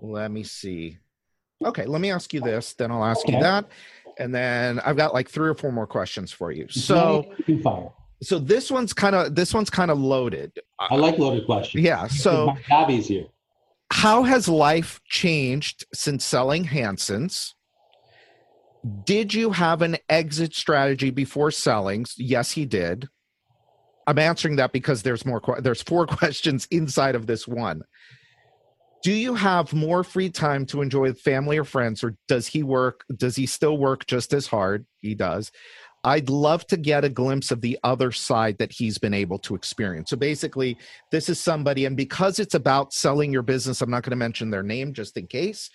[0.02, 0.97] Let me see.
[1.63, 3.65] Okay, let me ask you this, then I'll ask you that.
[4.17, 6.67] And then I've got like three or four more questions for you.
[6.69, 7.89] So you can fire.
[8.24, 10.52] so this one's kind of this one's kind of loaded.
[10.80, 11.84] I like loaded questions.
[11.84, 12.08] Yeah.
[12.08, 13.26] So my job easier.
[13.91, 17.56] how has life changed since selling Hanson's?
[19.04, 22.06] Did you have an exit strategy before selling?
[22.17, 23.08] Yes, he did.
[24.08, 25.41] I'm answering that because there's more.
[25.60, 27.84] There's four questions inside of this one.
[29.04, 32.63] Do you have more free time to enjoy with family or friends, or does he
[32.63, 33.04] work?
[33.15, 34.86] Does he still work just as hard?
[35.00, 35.52] He does.
[36.04, 39.54] I'd love to get a glimpse of the other side that he's been able to
[39.54, 40.10] experience.
[40.10, 40.78] So basically,
[41.12, 44.50] this is somebody, and because it's about selling your business, I'm not going to mention
[44.50, 45.70] their name just in case.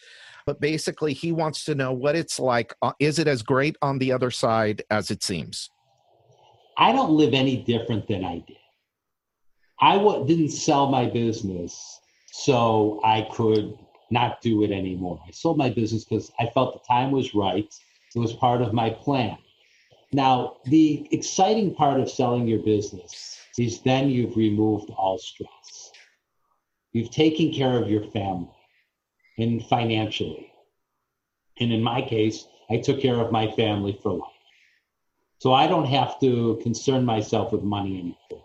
[0.47, 2.73] But basically, he wants to know what it's like.
[2.81, 5.71] Uh, is it as great on the other side as it seems?
[6.79, 8.57] I don't live any different than I did.
[9.81, 13.77] I w- didn't sell my business so I could
[14.11, 15.21] not do it anymore.
[15.27, 17.69] I sold my business because I felt the time was right.
[18.15, 19.37] It was part of my plan.
[20.13, 25.91] Now, the exciting part of selling your business is then you've removed all stress.
[26.93, 28.56] You've taken care of your family
[29.39, 30.53] and financially.
[31.59, 34.31] And in my case, I took care of my family for life.
[35.39, 38.45] So I don't have to concern myself with money anymore.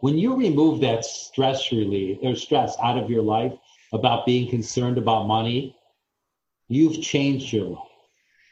[0.00, 3.52] When you remove that stress relief or stress out of your life
[3.92, 5.76] about being concerned about money,
[6.68, 7.88] you've changed your life.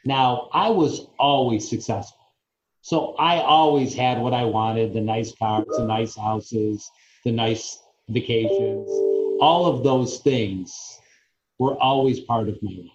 [0.05, 2.19] Now, I was always successful.
[2.81, 6.89] So I always had what I wanted the nice cars, the nice houses,
[7.23, 9.14] the nice vacations.
[9.41, 10.99] All of those things
[11.59, 12.91] were always part of my life.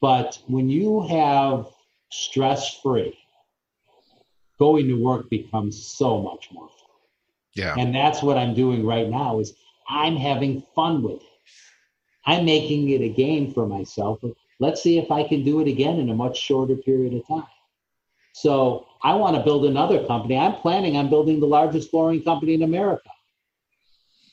[0.00, 1.66] But when you have
[2.10, 3.16] stress free,
[4.58, 6.96] going to work becomes so much more fun.
[7.54, 7.74] Yeah.
[7.78, 9.54] And that's what I'm doing right now is
[9.88, 11.28] I'm having fun with it.
[12.24, 14.20] I'm making it a game for myself.
[14.60, 17.50] Let's see if I can do it again in a much shorter period of time.
[18.34, 20.36] So I want to build another company.
[20.36, 23.10] I'm planning on building the largest flooring company in America.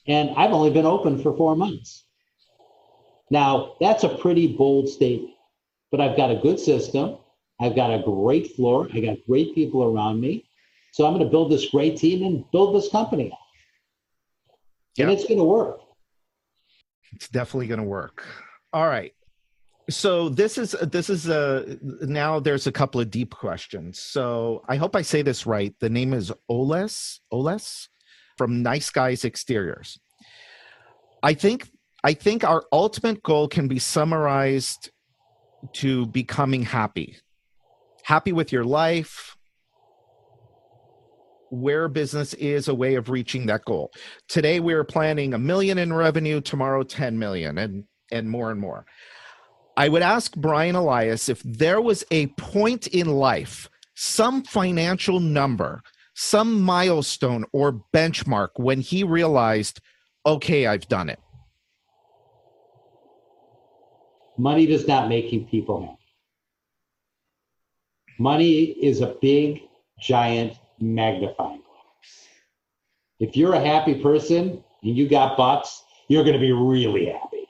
[0.09, 2.03] And I've only been open for four months.
[3.29, 5.35] Now, that's a pretty bold statement,
[5.91, 7.17] but I've got a good system.
[7.61, 8.89] I've got a great floor.
[8.91, 10.49] I got great people around me.
[10.93, 13.31] So I'm going to build this great team and build this company.
[14.95, 15.05] Yeah.
[15.05, 15.79] And it's going to work.
[17.11, 18.25] It's definitely going to work.
[18.73, 19.13] All right.
[19.91, 23.99] So this is this is a now there's a couple of deep questions.
[23.99, 25.73] So I hope I say this right.
[25.79, 27.89] The name is Oles Oles
[28.39, 29.99] from Nice Guys Exteriors.
[31.21, 31.69] I think
[32.05, 34.91] I think our ultimate goal can be summarized
[35.73, 37.17] to becoming happy.
[38.03, 39.35] Happy with your life,
[41.49, 43.91] where business is a way of reaching that goal.
[44.29, 48.61] Today we are planning a million in revenue, tomorrow 10 million and and more and
[48.61, 48.85] more.
[49.75, 55.81] I would ask Brian Elias if there was a point in life, some financial number,
[56.21, 59.79] some milestone or benchmark when he realized,
[60.25, 61.17] okay, I've done it.
[64.37, 65.97] Money does not make you people happy.
[68.19, 69.61] Money is a big,
[69.97, 72.27] giant magnifying glass.
[73.21, 77.47] If you're a happy person and you got bucks, you're going to be really happy.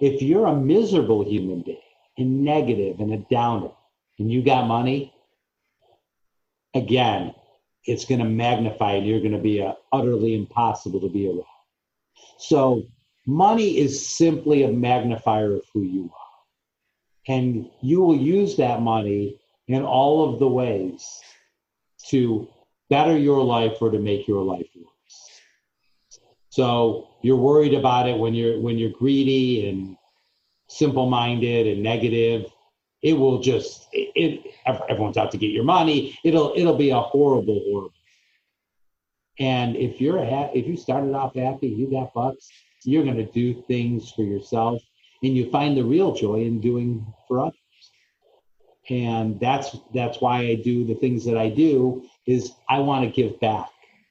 [0.00, 1.76] If you're a miserable human being
[2.16, 3.72] and negative and a downer
[4.18, 5.12] and you got money,
[6.74, 7.34] again,
[7.86, 11.44] it's going to magnify and you're going to be a, utterly impossible to be around.
[12.38, 12.82] So
[13.26, 17.34] money is simply a magnifier of who you are.
[17.34, 21.04] And you will use that money in all of the ways
[22.08, 22.48] to
[22.88, 25.40] better your life or to make your life worse.
[26.50, 29.96] So you're worried about it when you're when you're greedy and
[30.68, 32.46] simple-minded and negative.
[33.08, 34.32] It will just it, it
[34.88, 36.18] everyone's out to get your money.
[36.24, 37.92] It'll it'll be a horrible horrible.
[39.38, 42.48] And if you're a if you started off happy, you got bucks,
[42.84, 44.82] you're going to do things for yourself,
[45.22, 47.66] and you find the real joy in doing for others
[48.88, 53.10] and that's that's why I do the things that I do is I want to
[53.10, 53.68] give back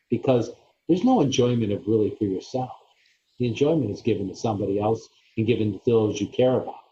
[0.09, 0.51] because
[0.87, 2.71] there's no enjoyment of really for yourself.
[3.39, 6.84] The enjoyment is given to somebody else and given to those you care about.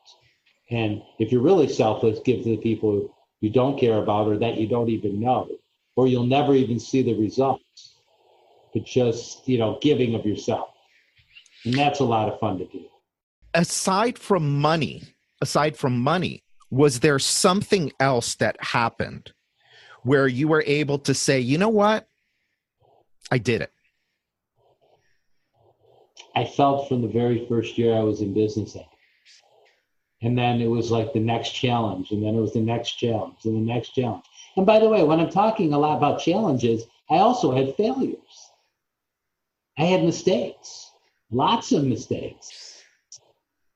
[0.74, 4.58] And if you're really selfless, give to the people you don't care about or that
[4.58, 5.48] you don't even know,
[5.96, 8.00] or you'll never even see the results.
[8.74, 10.70] But just, you know, giving of yourself.
[11.64, 12.86] And that's a lot of fun to do.
[13.54, 15.04] Aside from money,
[15.42, 19.32] aside from money, was there something else that happened
[20.02, 22.08] where you were able to say, you know what?
[23.30, 23.71] I did it.
[26.36, 28.76] I felt from the very first year I was in business.
[30.24, 33.40] And then it was like the next challenge, and then it was the next challenge,
[33.44, 34.24] and the next challenge.
[34.56, 38.17] And by the way, when I'm talking a lot about challenges, I also had failures.
[39.78, 40.92] I had mistakes,
[41.30, 42.82] lots of mistakes.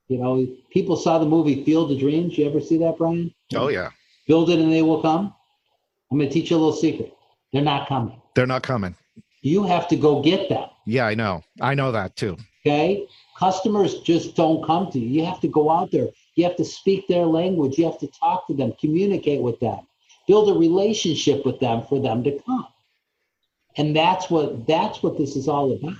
[0.07, 2.37] You know, people saw the movie Field of Dreams.
[2.37, 3.33] You ever see that, Brian?
[3.53, 3.89] Oh yeah.
[4.27, 5.33] Build it and they will come.
[6.09, 7.13] I'm going to teach you a little secret.
[7.51, 8.21] They're not coming.
[8.35, 8.95] They're not coming.
[9.41, 10.69] You have to go get them.
[10.85, 11.43] Yeah, I know.
[11.59, 12.37] I know that too.
[12.65, 13.05] Okay.
[13.37, 15.07] Customers just don't come to you.
[15.07, 16.07] You have to go out there
[16.37, 17.77] You have to speak their language.
[17.77, 19.79] You have to talk to them, communicate with them,
[20.27, 22.67] build a relationship with them for them to come.
[23.75, 25.97] And that's what that's what this is all about.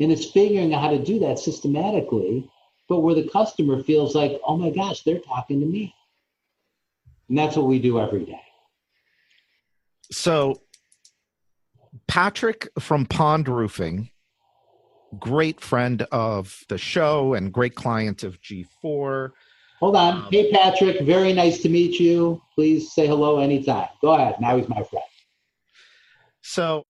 [0.00, 2.50] And it's figuring out how to do that systematically,
[2.88, 5.94] but where the customer feels like, oh my gosh, they're talking to me.
[7.28, 8.40] And that's what we do every day.
[10.10, 10.62] So
[12.08, 14.10] Patrick from Pond Roofing,
[15.18, 19.30] great friend of the show and great client of G4.
[19.80, 20.14] Hold on.
[20.14, 22.40] Um, hey, Patrick, very nice to meet you.
[22.54, 23.88] Please say hello anytime.
[24.00, 24.36] Go ahead.
[24.40, 25.04] Now he's my friend.
[26.42, 26.84] So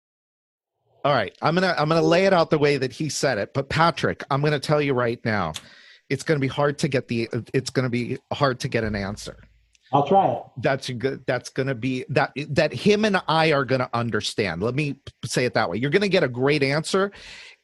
[1.05, 3.39] all right, I'm going to I'm to lay it out the way that he said
[3.39, 5.55] it, but Patrick, I'm going to tell you right now,
[6.11, 8.85] it's going to be hard to get the it's going to be hard to get
[8.85, 9.37] an answer.
[9.93, 10.43] I'll try it.
[10.59, 11.25] That's good.
[11.27, 14.63] That's going to be that that him and I are going to understand.
[14.63, 15.79] Let me say it that way.
[15.79, 17.11] You're going to get a great answer.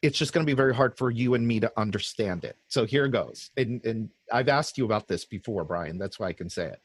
[0.01, 2.55] It's just going to be very hard for you and me to understand it.
[2.67, 3.49] So here goes.
[3.57, 5.97] And, and I've asked you about this before, Brian.
[5.97, 6.81] That's why I can say it.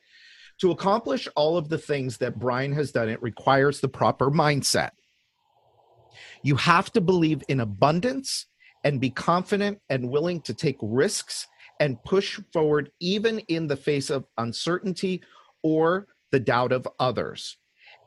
[0.61, 4.91] To accomplish all of the things that Brian has done, it requires the proper mindset.
[6.43, 8.47] You have to believe in abundance
[8.85, 11.47] and be confident and willing to take risks
[11.81, 15.23] and push forward even in the face of uncertainty
[15.63, 17.59] or the doubt of others.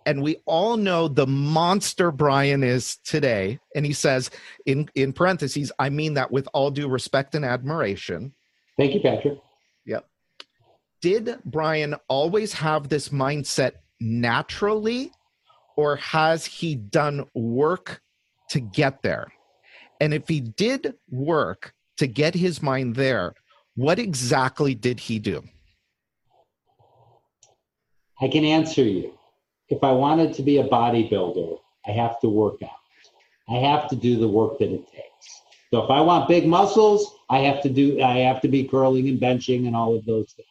[0.06, 3.60] And we all know the monster Brian is today.
[3.76, 4.30] And he says,
[4.66, 8.34] in, in parentheses, I mean that with all due respect and admiration.
[8.78, 9.40] Thank you, Patrick.
[9.86, 10.06] Yep.
[11.02, 15.12] Did Brian always have this mindset naturally,
[15.76, 18.02] or has he done work
[18.50, 19.32] to get there?
[20.00, 23.34] And if he did work to get his mind there,
[23.76, 25.44] what exactly did he do?
[28.22, 29.18] I can answer you.
[29.70, 32.70] If I wanted to be a bodybuilder, I have to work out.
[33.50, 35.42] I have to do the work that it takes.
[35.72, 39.10] So if I want big muscles, I have to do I have to be curling
[39.10, 40.48] and benching and all of those things.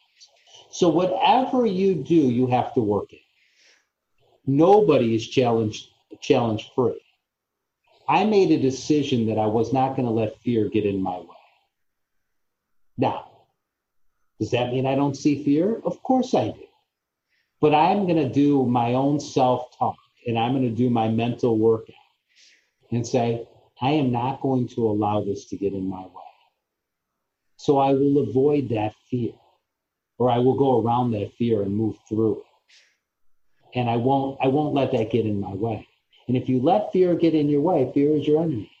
[0.69, 3.21] So whatever you do, you have to work it.
[4.45, 5.87] Nobody is challenged
[6.21, 7.01] challenge free.
[8.07, 11.17] I made a decision that I was not going to let fear get in my
[11.17, 11.25] way.
[12.97, 13.31] Now,
[14.39, 15.81] does that mean I don't see fear?
[15.83, 16.64] Of course I do.
[17.65, 19.95] But I'm going to do my own self talk
[20.27, 21.95] and I'm going to do my mental workout
[22.91, 23.47] and say,
[23.81, 26.31] I am not going to allow this to get in my way.
[27.57, 29.31] So I will avoid that fear
[30.19, 33.79] or I will go around that fear and move through it.
[33.79, 35.87] And I won't I won't let that get in my way.
[36.27, 38.71] And if you let fear get in your way, fear is your enemy.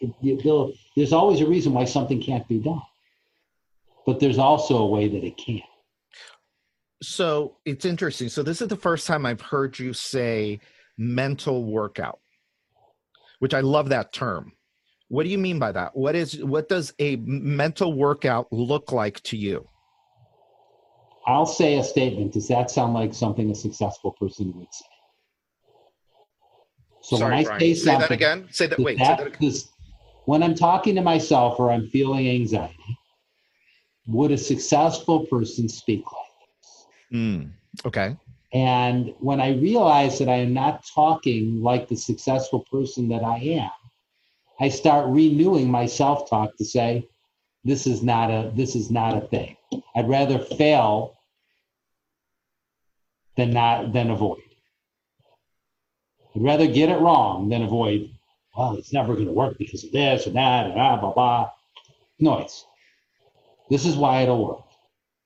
[0.00, 2.82] It, there's always a reason why something can't be done,
[4.04, 5.62] but there's also a way that it can.
[7.02, 8.28] So it's interesting.
[8.28, 10.60] So this is the first time I've heard you say
[10.96, 12.20] mental workout,
[13.40, 14.52] which I love that term.
[15.08, 15.96] What do you mean by that?
[15.96, 19.66] What is what does a mental workout look like to you?
[21.26, 22.32] I'll say a statement.
[22.32, 24.84] Does that sound like something a successful person would say?
[27.02, 27.60] So Sorry, when I Brian.
[27.60, 28.78] say, say that again, say that.
[28.78, 29.64] Wait, that, say that
[30.24, 32.76] when I'm talking to myself or I'm feeling anxiety,
[34.06, 36.21] would a successful person speak like?
[37.12, 37.50] Mm,
[37.84, 38.16] okay.
[38.52, 43.38] And when I realize that I am not talking like the successful person that I
[43.38, 43.70] am,
[44.60, 47.08] I start renewing my self-talk to say,
[47.64, 49.56] "This is not a this is not a thing.
[49.94, 51.16] I'd rather fail
[53.36, 54.42] than not than avoid."
[56.34, 58.10] I'd rather get it wrong than avoid,
[58.56, 61.50] well, it's never going to work because of this or that, and blah, blah, blah.
[62.18, 62.64] Noise.
[63.70, 64.64] This is why it'll work.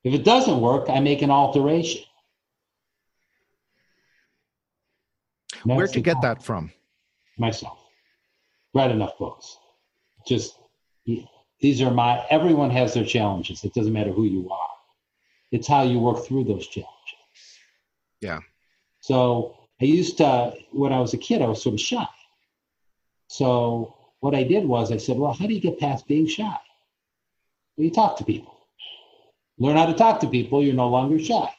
[0.07, 2.03] If it doesn't work, I make an alteration.
[5.65, 6.71] Where'd you get that from?
[7.39, 7.77] Myself.
[8.73, 9.59] Read enough books.
[10.25, 10.55] Just,
[11.61, 13.65] these are my, everyone has their challenges.
[13.65, 14.69] It doesn't matter who you are.
[15.51, 17.59] It's how you work through those challenges.
[18.21, 18.39] Yeah.
[19.01, 22.07] So I used to, when I was a kid, I was sort of shy.
[23.27, 26.57] So what I did was I said, well, how do you get past being shy?
[27.77, 28.56] Well, you talk to people.
[29.59, 31.51] Learn how to talk to people, you're no longer shy.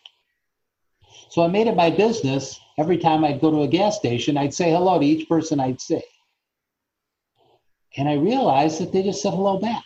[1.30, 2.60] So I made it my business.
[2.78, 5.82] Every time I'd go to a gas station, I'd say hello to each person I'd
[5.82, 6.02] see.
[7.98, 9.84] And I realized that they just said hello back.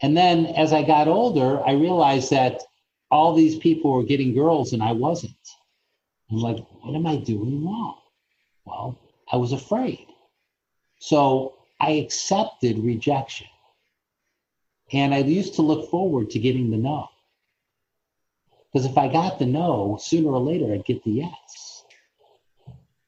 [0.00, 2.60] And then as I got older, I realized that
[3.10, 5.32] all these people were getting girls and I wasn't.
[6.30, 7.98] I'm like, what am I doing wrong?
[8.64, 8.98] Well,
[9.30, 10.06] I was afraid.
[10.98, 13.46] So I accepted rejection.
[14.92, 17.08] And I used to look forward to getting the no.
[18.72, 21.84] Because if I got the no, sooner or later I'd get the yes.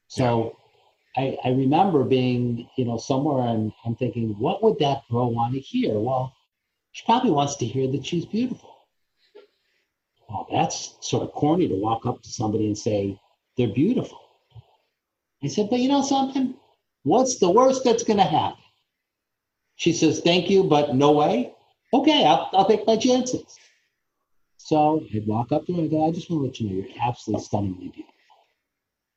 [0.07, 0.57] So
[1.17, 5.53] I, I remember being, you know, somewhere and I'm thinking, what would that girl want
[5.53, 5.99] to hear?
[5.99, 6.33] Well,
[6.91, 8.73] She probably wants to hear that she's beautiful.
[10.29, 13.19] Well, that's sort of corny to walk up to somebody and say
[13.57, 14.21] they're beautiful.
[15.43, 16.55] I said, but you know something?
[17.03, 18.63] What's the worst that's going to happen?
[19.75, 21.54] She says, thank you, but no way.
[21.95, 23.57] Okay, I'll, I'll take my chances.
[24.57, 26.75] So I'd walk up to him and go, I just want to let you know
[26.75, 28.13] you're absolutely stunningly beautiful.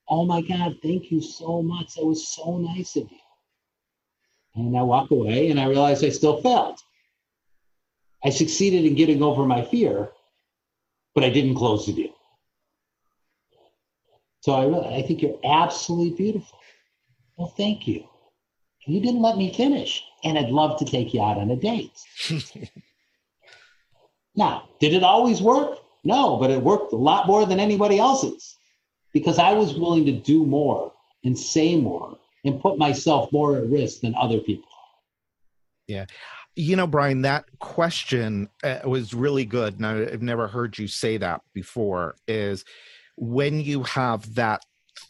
[0.09, 1.95] Oh my God, thank you so much.
[1.95, 3.19] That was so nice of you.
[4.55, 6.79] And I walk away and I realize I still failed.
[8.25, 10.11] I succeeded in getting over my fear,
[11.17, 12.15] but I didn't close the deal.
[14.43, 16.61] So I really, I think you're absolutely beautiful.
[17.37, 18.05] Well, thank you.
[18.89, 21.93] You didn't let me finish, and I'd love to take you out on a date.
[24.35, 25.79] now, did it always work?
[26.05, 28.57] No, but it worked a lot more than anybody else's
[29.13, 33.67] because I was willing to do more and say more and put myself more at
[33.67, 34.69] risk than other people.
[35.87, 36.07] Yeah.
[36.57, 39.77] You know, Brian, that question uh, was really good.
[39.77, 42.17] And I've never heard you say that before.
[42.27, 42.65] Is
[43.17, 44.65] when you have that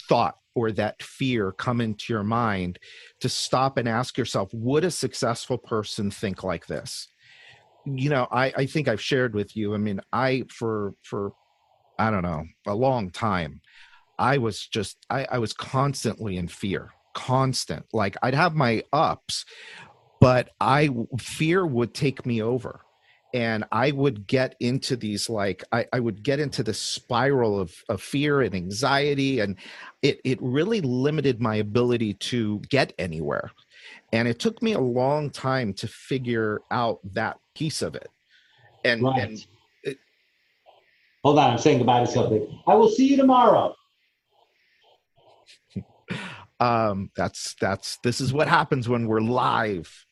[0.08, 2.78] thought or that fear come into your mind
[3.20, 7.08] to stop and ask yourself, would a successful person think like this?
[7.84, 9.74] You know, I, I think I've shared with you.
[9.74, 11.32] I mean, I, for, for,
[11.98, 13.60] I don't know, a long time,
[14.18, 17.86] I was just, I, I was constantly in fear, constant.
[17.92, 19.44] Like I'd have my ups,
[20.20, 22.80] but I, fear would take me over
[23.34, 27.74] and I would get into these like I, I, would get into the spiral of,
[27.88, 29.56] of fear and anxiety and
[30.02, 33.50] it it really limited my ability to get anywhere.
[34.12, 38.08] And it took me a long time to figure out that piece of it.
[38.84, 39.28] And, right.
[39.28, 39.46] and
[39.82, 39.98] it,
[41.22, 42.60] hold on, I'm saying goodbye to something.
[42.66, 43.74] I will see you tomorrow.
[46.60, 50.06] um that's that's this is what happens when we're live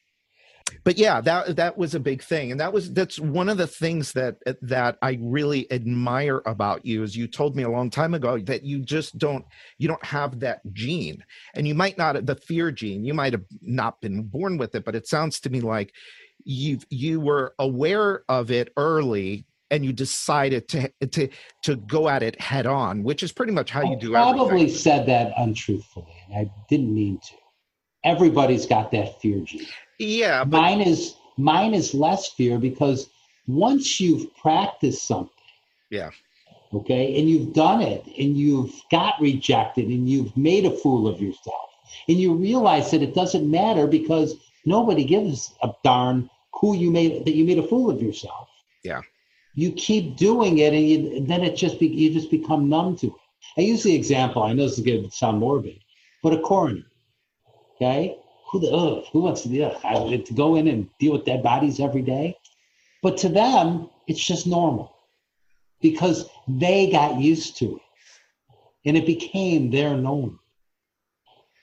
[0.87, 3.67] but yeah that that was a big thing and that was that's one of the
[3.67, 8.15] things that that i really admire about you is you told me a long time
[8.15, 9.45] ago that you just don't
[9.79, 11.23] you don't have that gene
[11.55, 14.85] and you might not the fear gene you might have not been born with it
[14.85, 15.93] but it sounds to me like
[16.45, 21.29] you you were aware of it early and you decided to to
[21.65, 24.45] to go at it head on which is pretty much how you do I probably
[24.45, 24.69] everything.
[24.77, 27.35] said that untruthfully and i didn't mean to
[28.05, 29.67] everybody's got that fear gene
[29.99, 30.45] yeah.
[30.45, 33.09] But- mine is mine is less fear because
[33.47, 35.31] once you've practiced something,
[35.91, 36.11] yeah.
[36.75, 41.21] Okay, and you've done it and you've got rejected and you've made a fool of
[41.21, 41.71] yourself.
[42.09, 44.35] And you realize that it doesn't matter because
[44.65, 46.29] nobody gives a darn
[46.61, 48.49] who you made that you made a fool of yourself.
[48.83, 49.01] Yeah.
[49.55, 53.07] You keep doing it and, you, then it just be, you just become numb to
[53.07, 53.13] it.
[53.57, 55.79] I use the example, I know this is going to sound morbid,
[56.23, 56.85] but a coroner.
[57.77, 58.19] Okay
[58.51, 61.81] who the ugh, who wants to, ugh, to go in and deal with dead bodies
[61.81, 62.37] every day?
[63.03, 64.97] But to them, it's just normal
[65.81, 67.83] because they got used to it
[68.85, 70.39] and it became their norm.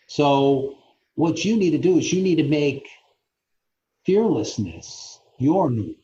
[0.08, 0.78] So
[1.16, 2.88] what you need to do is you need to make
[4.06, 5.96] fearlessness your norm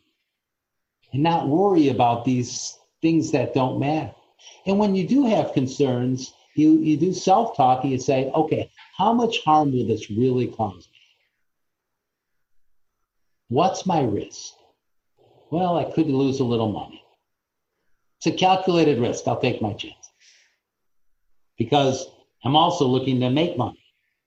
[1.12, 4.14] and not worry about these things that don't matter.
[4.66, 9.14] And when you do have concerns, you, you do self-talk and you say, okay, how
[9.14, 11.00] much harm will this really cause me?
[13.48, 14.54] What's my risk?
[15.52, 17.04] Well, I could lose a little money.
[18.18, 19.28] It's a calculated risk.
[19.28, 19.96] I'll take my chance.
[21.58, 22.08] Because
[22.44, 23.84] I'm also looking to make money.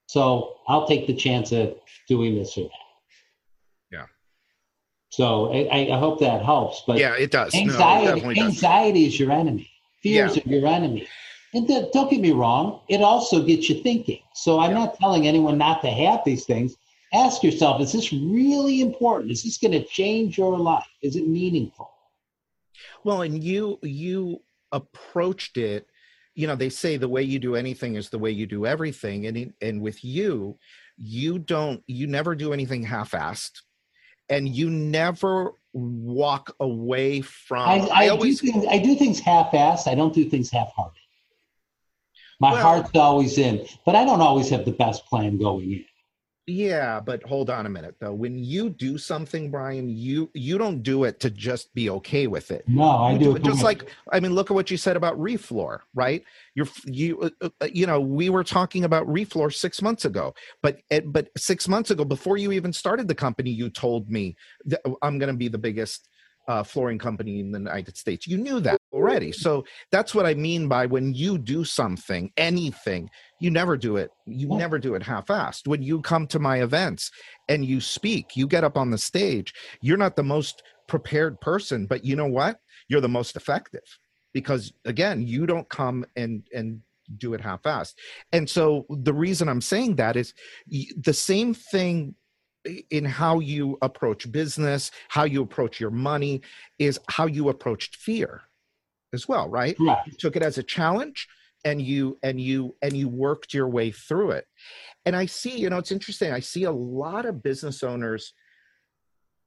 [0.07, 1.75] So I'll take the chance of
[2.07, 2.71] doing this or that.
[3.91, 4.05] Yeah.
[5.09, 6.83] So I, I hope that helps.
[6.85, 7.55] But yeah, it does.
[7.55, 9.69] Anxiety, no, it anxiety is your enemy.
[10.01, 10.43] Fears yeah.
[10.45, 11.07] are your enemy.
[11.53, 14.19] And don't get me wrong, it also gets you thinking.
[14.33, 14.85] So I'm yeah.
[14.85, 16.75] not telling anyone not to have these things.
[17.13, 19.31] Ask yourself, is this really important?
[19.31, 20.87] Is this going to change your life?
[21.03, 21.91] Is it meaningful?
[23.03, 24.41] Well, and you you
[24.71, 25.87] approached it,
[26.33, 29.27] you know, they say the way you do anything is the way you do everything.
[29.27, 30.57] And and with you,
[30.97, 33.61] you don't you never do anything half-assed
[34.29, 39.19] and you never walk away from I, I, I always do things, I do things
[39.19, 39.87] half-assed.
[39.87, 41.02] I don't do things half-hearted.
[42.39, 45.85] My well, heart's always in, but I don't always have the best plan going in.
[46.45, 48.13] Yeah, but hold on a minute though.
[48.13, 52.51] When you do something, Brian, you you don't do it to just be okay with
[52.51, 52.65] it.
[52.67, 55.17] No, I do, do it just like I mean, look at what you said about
[55.17, 56.21] Refloor, right?
[56.53, 60.81] You're you uh, uh, you know we were talking about Refloor six months ago, but
[61.05, 65.19] but six months ago, before you even started the company, you told me that I'm
[65.19, 66.09] going to be the biggest
[66.47, 68.27] uh, flooring company in the United States.
[68.27, 69.31] You knew that already.
[69.31, 74.11] So that's what I mean by when you do something, anything, you never do it.
[74.25, 74.57] You Yeah.
[74.57, 75.67] never do it half-assed.
[75.67, 77.11] When you come to my events
[77.47, 79.53] and you speak, you get up on the stage.
[79.81, 82.59] You're not the most prepared person, but you know what?
[82.89, 83.83] You're the most effective
[84.33, 86.81] because again, you don't come and and
[87.17, 87.95] do it half-assed.
[88.31, 90.33] And so the reason I'm saying that is
[90.97, 92.15] the same thing
[92.89, 96.41] in how you approach business, how you approach your money,
[96.79, 98.41] is how you approached fear
[99.13, 99.77] as well, right?
[99.77, 100.07] Correct.
[100.07, 101.27] You took it as a challenge
[101.65, 104.45] and you and you and you worked your way through it.
[105.05, 106.31] And I see, you know, it's interesting.
[106.31, 108.33] I see a lot of business owners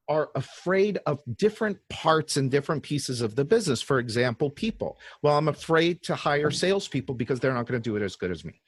[0.09, 3.83] are afraid of different parts and different pieces of the business.
[3.83, 4.99] For example, people.
[5.23, 8.31] Well, I'm afraid to hire salespeople because they're not going to do it as good
[8.31, 8.61] as me.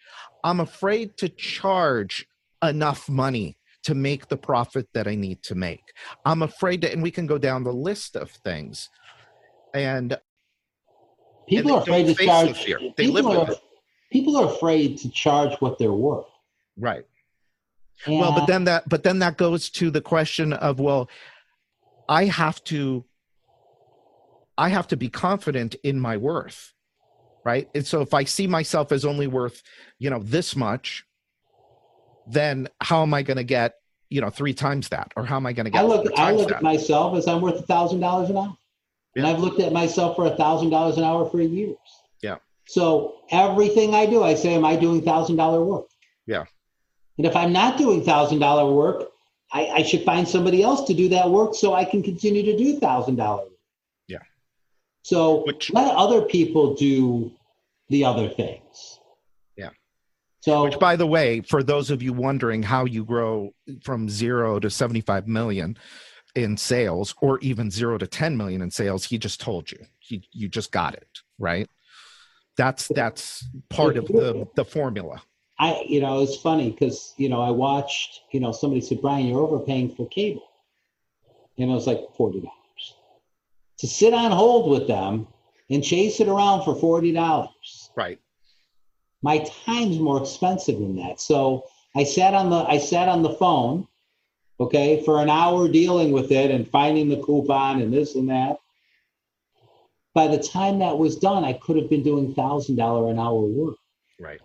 [0.43, 2.27] I'm afraid to charge
[2.63, 3.58] enough money
[3.89, 5.85] to make the profit that I need to make.
[6.25, 8.89] I'm afraid to, and we can go down the list of things.
[9.75, 10.09] And
[11.49, 12.49] People they are afraid to charge.
[12.49, 12.79] the fear.
[12.97, 13.59] They people, live with are, it.
[14.13, 16.27] people are afraid to charge what they're worth.
[16.89, 17.05] right.
[18.07, 21.09] well but then that but then that goes to the question of well
[22.09, 23.05] i have to
[24.57, 26.61] i have to be confident in my worth
[27.45, 29.63] right and so if i see myself as only worth
[29.99, 31.05] you know this much
[32.39, 33.75] then how am i going to get
[34.11, 36.33] you know three times that or how am i going to get I look, I
[36.33, 36.57] look that?
[36.59, 38.57] at myself as I'm worth a thousand dollars an hour,
[39.17, 41.77] and I've looked at myself for a thousand dollars an hour for years.
[42.23, 42.37] Yeah.
[42.67, 45.87] So everything I do, I say, "Am I doing thousand dollar work?"
[46.27, 46.45] Yeah.
[47.17, 49.09] And if I'm not doing thousand dollar work,
[49.53, 52.57] I, I should find somebody else to do that work so I can continue to
[52.57, 53.53] do thousand dollar work.
[54.07, 54.19] Yeah.
[55.03, 57.33] So Which- let other people do
[57.89, 58.98] the other things.
[60.41, 64.61] So Which, by the way, for those of you wondering how you grow from zero
[64.61, 65.77] to 75 million
[66.35, 69.79] in sales, or even zero to 10 million in sales, he just told you.
[69.99, 71.09] He, you just got it,
[71.39, 71.69] right?
[72.57, 75.23] That's that's part of the the formula.
[75.59, 79.27] I, you know, it's funny because, you know, I watched, you know, somebody said, Brian,
[79.27, 80.49] you're overpaying for cable.
[81.59, 82.49] And it was like $40.
[83.79, 85.27] To sit on hold with them
[85.69, 87.49] and chase it around for $40.
[87.97, 88.21] Right.
[89.23, 91.21] My time's more expensive than that.
[91.21, 91.65] So
[91.97, 93.89] I sat on the I sat on the phone,
[94.61, 98.59] okay, for an hour dealing with it and finding the coupon and this and that.
[100.15, 103.41] By the time that was done, I could have been doing thousand dollar an hour
[103.41, 103.77] work.
[104.21, 104.41] Right.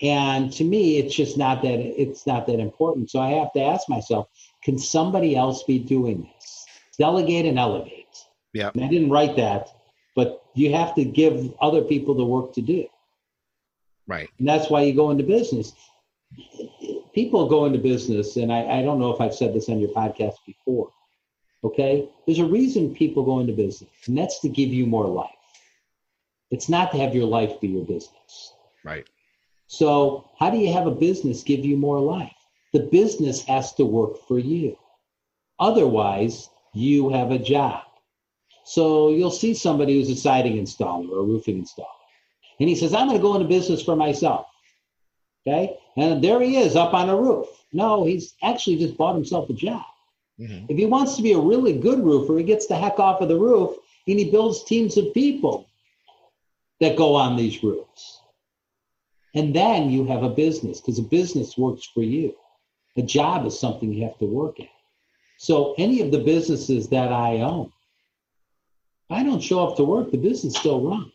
[0.00, 3.10] And to me, it's just not that it's not that important.
[3.10, 4.28] So I have to ask myself,
[4.64, 6.66] can somebody else be doing this?
[6.98, 8.06] Delegate and elevate.
[8.52, 8.70] Yeah.
[8.74, 9.68] I didn't write that,
[10.16, 12.86] but you have to give other people the work to do.
[14.06, 14.28] Right.
[14.38, 15.72] And that's why you go into business.
[17.14, 19.90] People go into business, and I, I don't know if I've said this on your
[19.90, 20.90] podcast before.
[21.64, 22.08] Okay.
[22.26, 25.30] There's a reason people go into business, and that's to give you more life.
[26.50, 28.52] It's not to have your life be your business.
[28.84, 29.06] Right.
[29.68, 32.36] So, how do you have a business give you more life?
[32.74, 34.76] The business has to work for you.
[35.58, 37.84] Otherwise, you have a job.
[38.64, 41.86] So, you'll see somebody who's a siding installer or a roofing installer,
[42.60, 44.46] and he says, I'm going to go into business for myself.
[45.46, 45.76] Okay.
[45.96, 47.46] And there he is up on a roof.
[47.72, 49.84] No, he's actually just bought himself a job.
[50.40, 50.66] Mhm.
[50.68, 53.28] If he wants to be a really good roofer, he gets the heck off of
[53.28, 53.76] the roof
[54.06, 55.66] and he builds teams of people
[56.80, 58.20] that go on these roofs.
[59.34, 62.34] And then you have a business because a business works for you.
[62.96, 64.68] A job is something you have to work at.
[65.38, 67.72] So any of the businesses that I own,
[69.10, 71.12] I don't show up to work, the business still runs.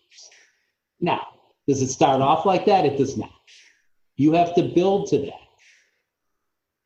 [0.99, 1.25] Now,
[1.67, 2.85] does it start off like that?
[2.85, 3.31] It does not.
[4.15, 5.33] You have to build to that.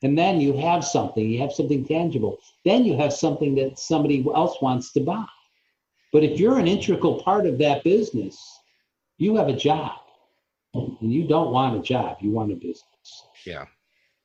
[0.03, 2.38] And then you have something, you have something tangible.
[2.66, 5.26] Then you have something that somebody else wants to buy.
[6.12, 8.38] But if you're an integral part of that business,
[9.18, 9.91] you have a job.
[10.74, 12.84] And you don't want a job, you want a business.
[13.45, 13.66] Yeah.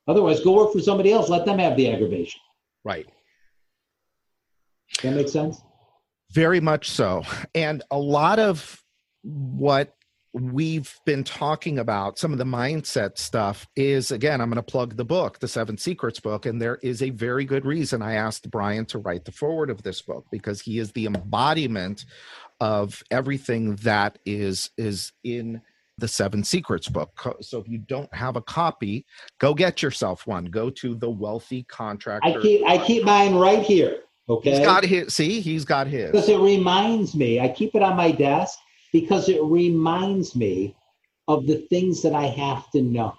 [0.09, 2.41] Otherwise, go work for somebody else, let them have the aggravation.
[2.85, 3.07] Right.
[5.03, 5.61] That makes sense?
[6.31, 7.25] Very much so.
[7.55, 8.81] And a lot of
[9.27, 9.93] what
[10.33, 14.97] we've been talking about, some of the mindset stuff, is again, I'm going to plug
[14.97, 16.47] the book, the Seven Secrets book.
[16.47, 19.83] And there is a very good reason I asked Brian to write the forward of
[19.83, 22.05] this book because he is the embodiment
[22.61, 25.63] of everything that is is in
[25.99, 27.11] the Seven Secrets book.
[27.41, 29.07] So if you don't have a copy,
[29.39, 30.45] go get yourself one.
[30.47, 32.29] Go to the Wealthy Contractor.
[32.29, 34.01] I keep I keep mine right here.
[34.29, 34.51] Okay.
[34.51, 35.15] He's got his.
[35.15, 36.11] See, he's got his.
[36.11, 38.59] because it reminds me i keep it on my desk
[39.01, 40.75] because it reminds me
[41.29, 43.13] of the things that i have to know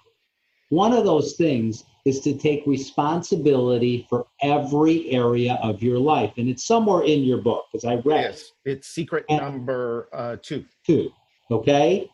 [0.70, 6.32] one of those things is to take responsibility for every area of your life.
[6.36, 10.36] And it's somewhere in your book because I read Yes, it's secret And- number uh,
[10.42, 10.64] two.
[10.86, 11.10] too.
[11.50, 12.10] Okay.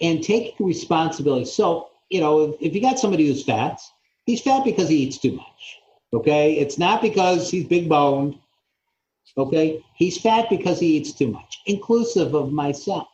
[0.00, 1.44] And take responsibility.
[1.44, 3.80] So, you know, if, if you got somebody who's fat,
[4.26, 5.60] he's fat because he eats too much.
[6.12, 6.54] Okay.
[6.54, 8.38] It's not because he's big boned.
[9.36, 9.84] Okay.
[9.94, 13.08] He's fat because he eats too much, inclusive of myself.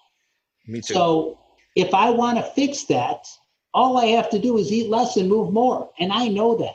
[0.66, 0.94] Me too.
[0.94, 1.38] So
[1.74, 3.26] if I want to fix that,
[3.74, 5.90] all I have to do is eat less and move more.
[5.98, 6.74] And I know that.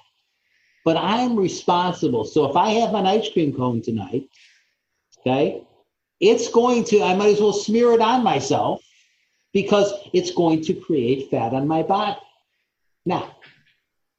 [0.85, 2.25] But I'm responsible.
[2.25, 4.27] So if I have an ice cream cone tonight,
[5.19, 5.63] okay,
[6.19, 8.81] it's going to, I might as well smear it on myself
[9.53, 12.19] because it's going to create fat on my body.
[13.05, 13.35] Now,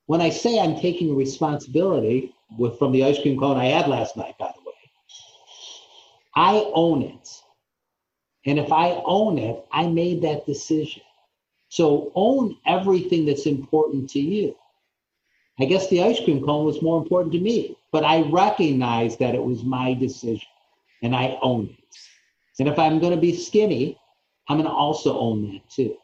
[0.06, 4.16] when I say I'm taking responsibility with from the ice cream cone I had last
[4.16, 4.61] night, by the way,
[6.34, 7.42] I own it.
[8.46, 11.02] And if I own it, I made that decision.
[11.68, 14.56] So own everything that's important to you.
[15.60, 19.34] I guess the ice cream cone was more important to me, but I recognize that
[19.34, 20.48] it was my decision
[21.02, 21.96] and I own it.
[22.58, 23.98] And if I'm going to be skinny,
[24.48, 25.96] I'm going to also own that too.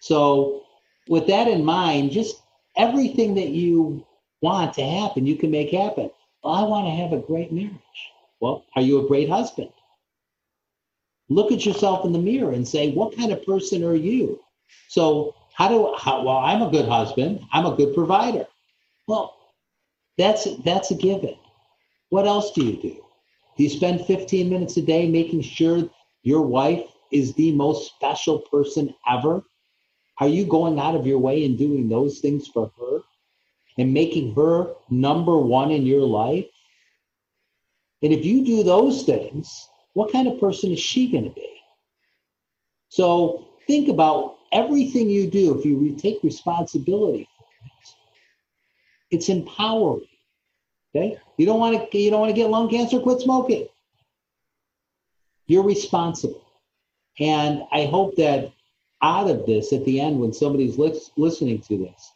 [0.00, 0.62] So,
[1.08, 2.42] with that in mind, just
[2.76, 4.06] everything that you
[4.42, 6.10] want to happen, you can make happen.
[6.42, 7.72] Well, I want to have a great marriage.
[8.40, 9.70] Well, are you a great husband?
[11.28, 14.40] Look at yourself in the mirror and say, what kind of person are you?
[14.88, 17.40] So, how do how, well, I'm a good husband.
[17.52, 18.46] I'm a good provider.
[19.06, 19.34] Well,
[20.16, 21.36] that's that's a given.
[22.10, 23.04] What else do you do?
[23.56, 25.88] Do you spend 15 minutes a day making sure
[26.22, 29.42] your wife is the most special person ever?
[30.20, 33.00] Are you going out of your way and doing those things for her
[33.78, 36.46] and making her number one in your life?
[38.02, 41.48] And if you do those things, what kind of person is she going to be?
[42.88, 47.94] So think about everything you do if you re- take responsibility for it.
[49.10, 50.06] It's empowering.
[50.94, 51.18] Okay?
[51.36, 53.68] You don't want to you don't want to get lung cancer, quit smoking.
[55.46, 56.44] You're responsible.
[57.18, 58.52] And I hope that
[59.02, 62.12] out of this at the end when somebody's lis- listening to this,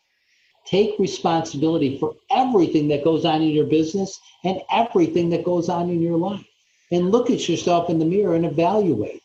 [0.65, 5.91] take responsibility for everything that goes on in your business and everything that goes on
[5.91, 6.47] in your life.
[6.91, 9.23] And look at yourself in the mirror and evaluate.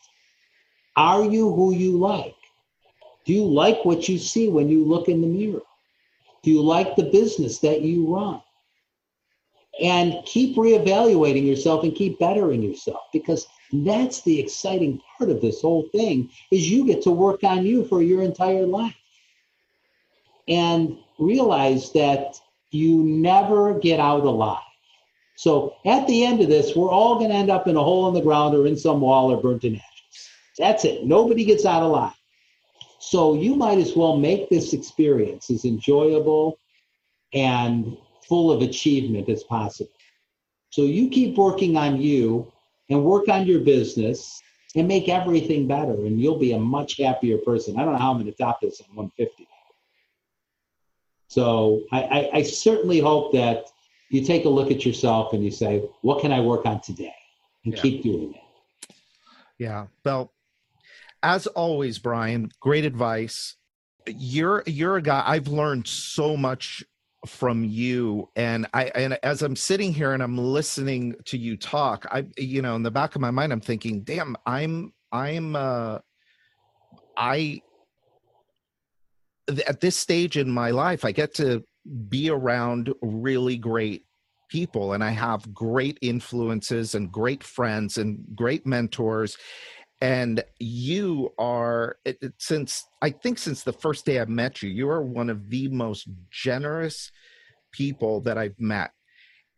[0.96, 2.34] Are you who you like?
[3.24, 5.62] Do you like what you see when you look in the mirror?
[6.42, 8.42] Do you like the business that you run?
[9.80, 15.60] And keep reevaluating yourself and keep bettering yourself because that's the exciting part of this
[15.60, 18.96] whole thing is you get to work on you for your entire life.
[20.48, 22.40] And realize that
[22.70, 24.62] you never get out alive.
[25.36, 28.08] So at the end of this, we're all going to end up in a hole
[28.08, 30.28] in the ground or in some wall or burnt in ashes.
[30.58, 31.04] That's it.
[31.04, 32.14] Nobody gets out alive.
[32.98, 36.58] So you might as well make this experience as enjoyable
[37.32, 37.96] and
[38.28, 39.92] full of achievement as possible.
[40.70, 42.52] So you keep working on you
[42.90, 44.42] and work on your business
[44.74, 47.78] and make everything better, and you'll be a much happier person.
[47.78, 49.48] I don't know how I'm going to top this on 150.
[51.28, 53.64] So I, I, I certainly hope that
[54.10, 57.14] you take a look at yourself and you say, what can I work on today?
[57.64, 57.82] And Yeah.
[57.82, 58.40] keep doing it.
[59.58, 59.86] Yeah.
[60.04, 60.32] Well,
[61.22, 63.56] as always, Brian, great advice.
[64.06, 66.82] You're you're a guy I've learned so much
[67.26, 72.06] from you and I and as I'm sitting here and I'm listening to you talk,
[72.10, 75.98] I you know, in the back of my mind I'm thinking, "Damn, I'm I'm uh
[77.16, 77.62] I th-
[79.66, 81.62] at this stage in my life I get to
[82.08, 84.04] be around really great
[84.50, 89.36] people and I have great influences and great friends and great mentors.
[90.00, 94.70] And you are it, it- since i think since the first day i met you
[94.70, 97.10] you are one of the most generous
[97.72, 98.92] people that i've met.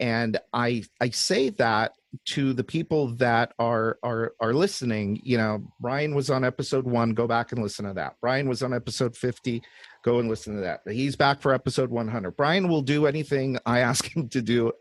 [0.00, 1.92] And i i say that
[2.24, 7.14] to the people that are are are listening you know brian was on episode 1
[7.14, 8.16] go back and listen to that.
[8.20, 9.62] Brian was on episode 50
[10.02, 10.80] go and listen to that.
[10.86, 14.72] He's back for episode 100 brian will do anything i ask him to do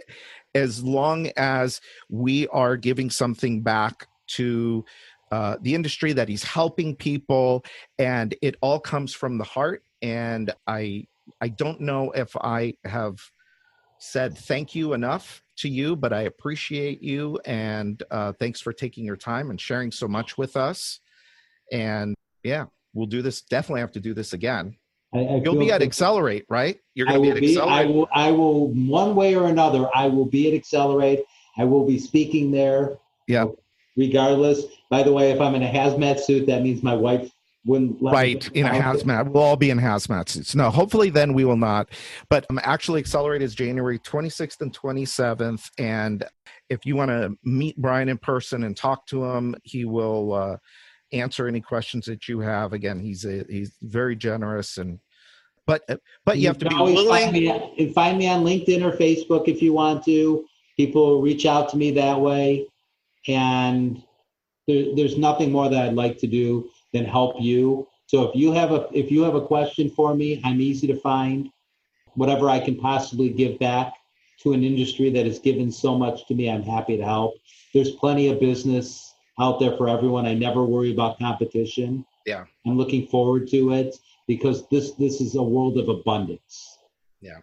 [0.55, 4.83] as long as we are giving something back to
[5.31, 7.63] uh, the industry that he's helping people
[7.99, 9.83] and it all comes from the heart.
[10.01, 11.05] And i
[11.41, 13.19] i don't know if i have
[13.99, 19.05] said thank you enough to you but i appreciate you and uh, thanks for taking
[19.05, 20.99] your time and sharing so much with us
[21.71, 24.75] and yeah we'll do this definitely have to do this again
[25.13, 27.95] I, I you'll be at accelerate right you're gonna be will at be, I accelerate
[27.95, 31.23] will, I will, one way or another, I will be at Accelerate.
[31.59, 32.97] I will be speaking there.
[33.27, 33.45] Yeah.
[33.97, 34.63] Regardless.
[34.89, 37.29] By the way, if I'm in a hazmat suit, that means my wife
[37.65, 39.31] me right in a hazmat.
[39.31, 41.89] We'll all be in hazmat suits no hopefully then we will not.
[42.29, 46.23] But um, actually accelerate is january 26th and 27th and
[46.69, 50.57] if you want to meet brian in person and talk to him he will uh,
[51.11, 52.73] answer any questions that you have.
[52.73, 54.99] Again he's a, he's very generous and
[55.67, 58.83] but uh, but you have to be always Find willing me, find me on LinkedIn
[58.83, 60.45] or Facebook if you want to.
[60.77, 62.65] People reach out to me that way,
[63.27, 64.01] and
[64.67, 67.87] there, there's nothing more that I'd like to do than help you.
[68.07, 70.95] So if you have a if you have a question for me, I'm easy to
[70.99, 71.49] find.
[72.15, 73.93] Whatever I can possibly give back
[74.41, 77.35] to an industry that has given so much to me, I'm happy to help.
[77.73, 80.25] There's plenty of business out there for everyone.
[80.25, 82.05] I never worry about competition.
[82.25, 82.45] Yeah.
[82.65, 83.95] I'm looking forward to it
[84.27, 86.77] because this this is a world of abundance.
[87.21, 87.37] Yeah.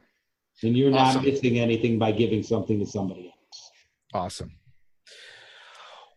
[0.63, 3.71] And you're not missing anything by giving something to somebody else.
[4.15, 4.53] Awesome.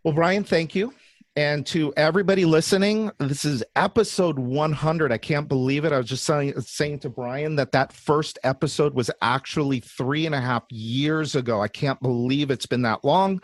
[0.04, 0.94] Well, Brian, thank you.
[1.36, 5.12] And to everybody listening, this is episode 100.
[5.12, 5.94] I can't believe it.
[5.94, 10.34] I was just saying, saying to Brian that that first episode was actually three and
[10.34, 11.62] a half years ago.
[11.62, 13.42] I can't believe it's been that long,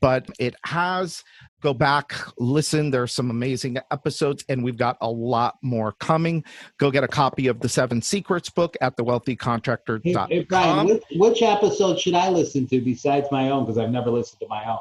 [0.00, 1.24] but it has.
[1.62, 2.90] Go back, listen.
[2.90, 6.44] There's some amazing episodes, and we've got a lot more coming.
[6.78, 10.28] Go get a copy of the Seven Secrets book at Hey, thewealthycontractor.com.
[10.28, 13.64] hey Brian, which, which episode should I listen to besides my own?
[13.64, 14.78] Because I've never listened to my own.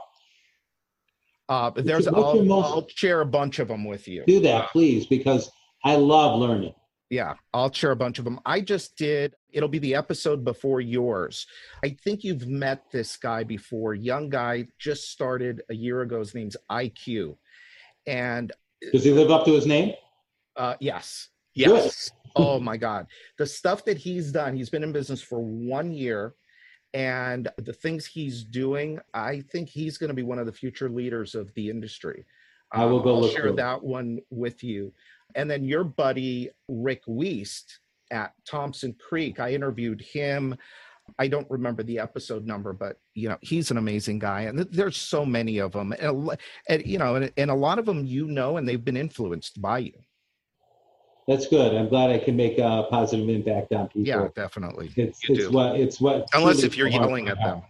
[1.51, 4.23] Uh, there's I'll, I'll share a bunch of them with you.
[4.25, 5.51] Do that, please, because
[5.83, 6.73] I love learning.
[7.09, 8.39] Yeah, I'll share a bunch of them.
[8.45, 9.35] I just did.
[9.51, 11.45] It'll be the episode before yours.
[11.83, 13.93] I think you've met this guy before.
[13.93, 16.19] Young guy, just started a year ago.
[16.19, 17.35] His name's IQ,
[18.07, 18.53] and
[18.93, 19.93] Does he live up to his name?
[20.55, 22.11] uh, yes, yes.
[22.37, 24.55] oh my God, the stuff that he's done.
[24.55, 26.33] He's been in business for one year,
[26.93, 28.99] and the things he's doing.
[29.13, 32.25] I think he's going to be one of the future leaders of the industry.
[32.71, 33.55] I will Um, go share it.
[33.57, 34.93] that one with you.
[35.35, 37.79] And then your buddy Rick Wiest
[38.11, 40.55] at Thompson Creek, I interviewed him.
[41.19, 44.95] I don't remember the episode number, but you know he's an amazing guy, and there's
[44.97, 46.37] so many of them, and,
[46.69, 49.61] and you know, and, and a lot of them you know, and they've been influenced
[49.61, 49.93] by you.
[51.31, 51.73] That's good.
[51.75, 54.01] I'm glad I can make a positive impact on people.
[54.05, 54.91] Yeah, definitely.
[54.97, 55.51] It's you it's do.
[55.51, 56.27] what it's what.
[56.33, 57.61] Unless if you're yelling at them,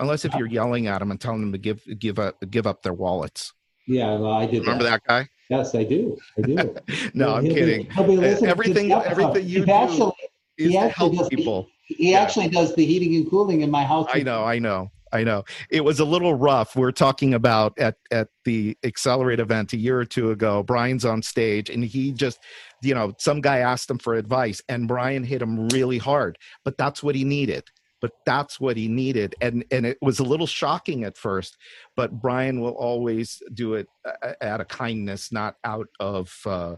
[0.00, 2.82] unless if you're yelling at them and telling them to give give up give up
[2.82, 3.54] their wallets.
[3.86, 4.60] Yeah, well, I did.
[4.60, 5.28] Remember that guy?
[5.48, 6.18] Yes, I do.
[6.36, 6.76] I do.
[7.14, 7.90] No, I'm He'll be- kidding.
[7.90, 10.12] he'll be listening everything- this everything you He do actually,
[10.58, 11.68] Is He to help does the- people.
[11.86, 12.20] he Yeah.
[12.20, 14.08] actually does the heating and cooling in my house.
[14.12, 15.44] I know, I know, I know.
[15.70, 16.74] It was a little rough.
[16.74, 20.62] We are talking about at at the Accelerate event a year or two ago.
[20.62, 22.38] Brian's on stage, and he just,
[22.82, 26.38] you know, some guy asked him for advice, and Brian hit him really hard.
[26.64, 27.64] But that's what he needed.
[28.00, 31.56] But that's what he needed, and and it was a little shocking at first.
[31.94, 36.76] But Brian will always do it uh, out of kindness, not out of, uh,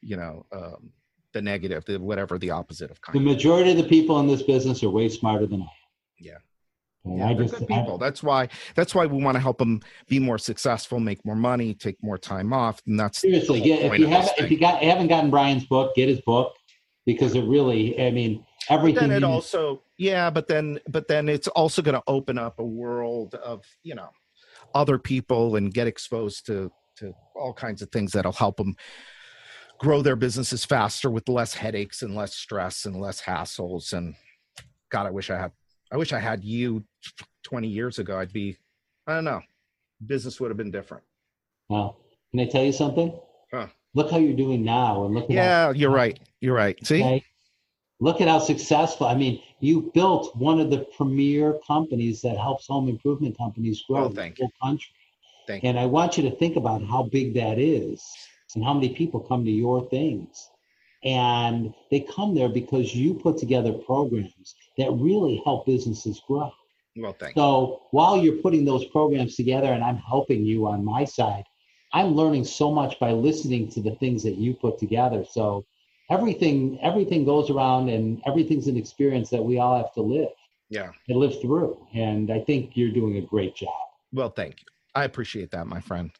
[0.00, 0.90] you know, um,
[1.32, 4.82] the negative, the whatever the opposite of The majority of the people in this business
[4.82, 5.64] are way smarter than I.
[5.64, 5.70] am.
[6.18, 6.38] Yeah.
[7.04, 7.98] And Yeah, I they're just good I- people.
[7.98, 11.74] that's why that's why we want to help them be more successful, make more money,
[11.74, 15.08] take more time off, and that's seriously, get, if you haven't if you got haven't
[15.08, 16.54] gotten Brian's book, get his book
[17.06, 18.00] because it really.
[18.00, 19.08] I mean, But everything.
[19.08, 22.64] then it also, yeah, but then but then it's also going to open up a
[22.64, 24.08] world of you know
[24.74, 28.74] other people and get exposed to to all kinds of things that'll help them
[29.78, 33.92] grow their businesses faster with less headaches and less stress and less hassles.
[33.92, 34.14] And
[34.88, 35.52] God, I wish I had
[35.94, 36.82] I wish I had you
[37.44, 38.18] 20 years ago.
[38.18, 38.56] I'd be
[39.06, 39.40] I don't know,
[40.04, 41.04] business would have been different.
[41.68, 42.00] Well,
[42.32, 43.16] can I tell you something?
[43.52, 43.68] Huh.
[43.94, 46.18] Look how you're doing now, and look at how Yeah, you're right.
[46.40, 46.84] You're right.
[46.84, 47.00] See.
[47.00, 47.24] Okay.
[48.00, 49.06] Look at how successful.
[49.06, 54.02] I mean, you built one of the premier companies that helps home improvement companies grow
[54.02, 54.90] Oh, in the thank whole country.
[55.46, 55.68] Thank you.
[55.68, 58.02] And I want you to think about how big that is
[58.56, 60.50] and how many people come to your things.
[61.04, 66.52] And they come there because you put together programs that really help businesses grow.
[66.96, 67.42] Well, thank you.
[67.42, 71.44] So while you're putting those programs together and I'm helping you on my side,
[71.92, 75.24] I'm learning so much by listening to the things that you put together.
[75.28, 75.64] So
[76.10, 80.30] everything everything goes around and everything's an experience that we all have to live
[80.70, 80.90] Yeah.
[81.08, 81.86] and live through.
[81.94, 83.74] And I think you're doing a great job.
[84.12, 84.66] Well, thank you.
[84.94, 86.10] I appreciate that, my friend.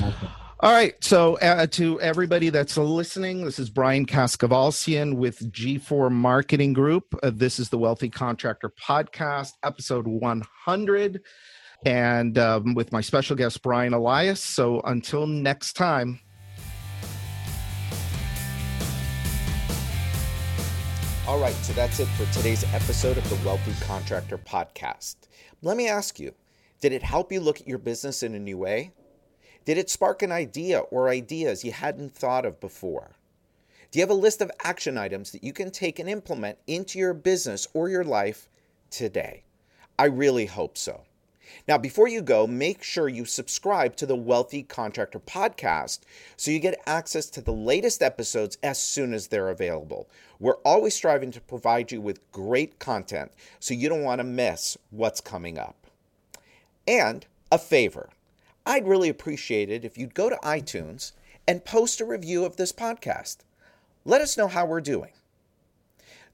[0.00, 0.28] Okay.
[0.60, 0.92] All right.
[1.04, 7.04] So, uh, to everybody that's listening, this is Brian Kaskavalciyan with G4 Marketing Group.
[7.22, 11.22] Uh, this is the Wealthy Contractor Podcast, episode 100,
[11.86, 14.42] and um, with my special guest, Brian Elias.
[14.42, 16.18] So, until next time.
[21.28, 25.14] All right, so that's it for today's episode of the Wealthy Contractor Podcast.
[25.62, 26.34] Let me ask you
[26.80, 28.92] did it help you look at your business in a new way?
[29.68, 33.10] Did it spark an idea or ideas you hadn't thought of before?
[33.90, 36.98] Do you have a list of action items that you can take and implement into
[36.98, 38.48] your business or your life
[38.88, 39.42] today?
[39.98, 41.02] I really hope so.
[41.68, 46.00] Now, before you go, make sure you subscribe to the Wealthy Contractor podcast
[46.38, 50.08] so you get access to the latest episodes as soon as they're available.
[50.40, 54.78] We're always striving to provide you with great content, so you don't want to miss
[54.88, 55.76] what's coming up.
[56.86, 58.08] And a favor
[58.68, 61.12] I'd really appreciate it if you'd go to iTunes
[61.46, 63.38] and post a review of this podcast.
[64.04, 65.12] Let us know how we're doing.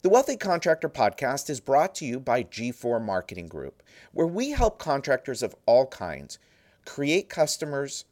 [0.02, 4.80] The Wealthy Contractor Podcast is brought to you by G4 Marketing Group, where we help
[4.80, 6.40] contractors of all kinds
[6.84, 8.04] create customers,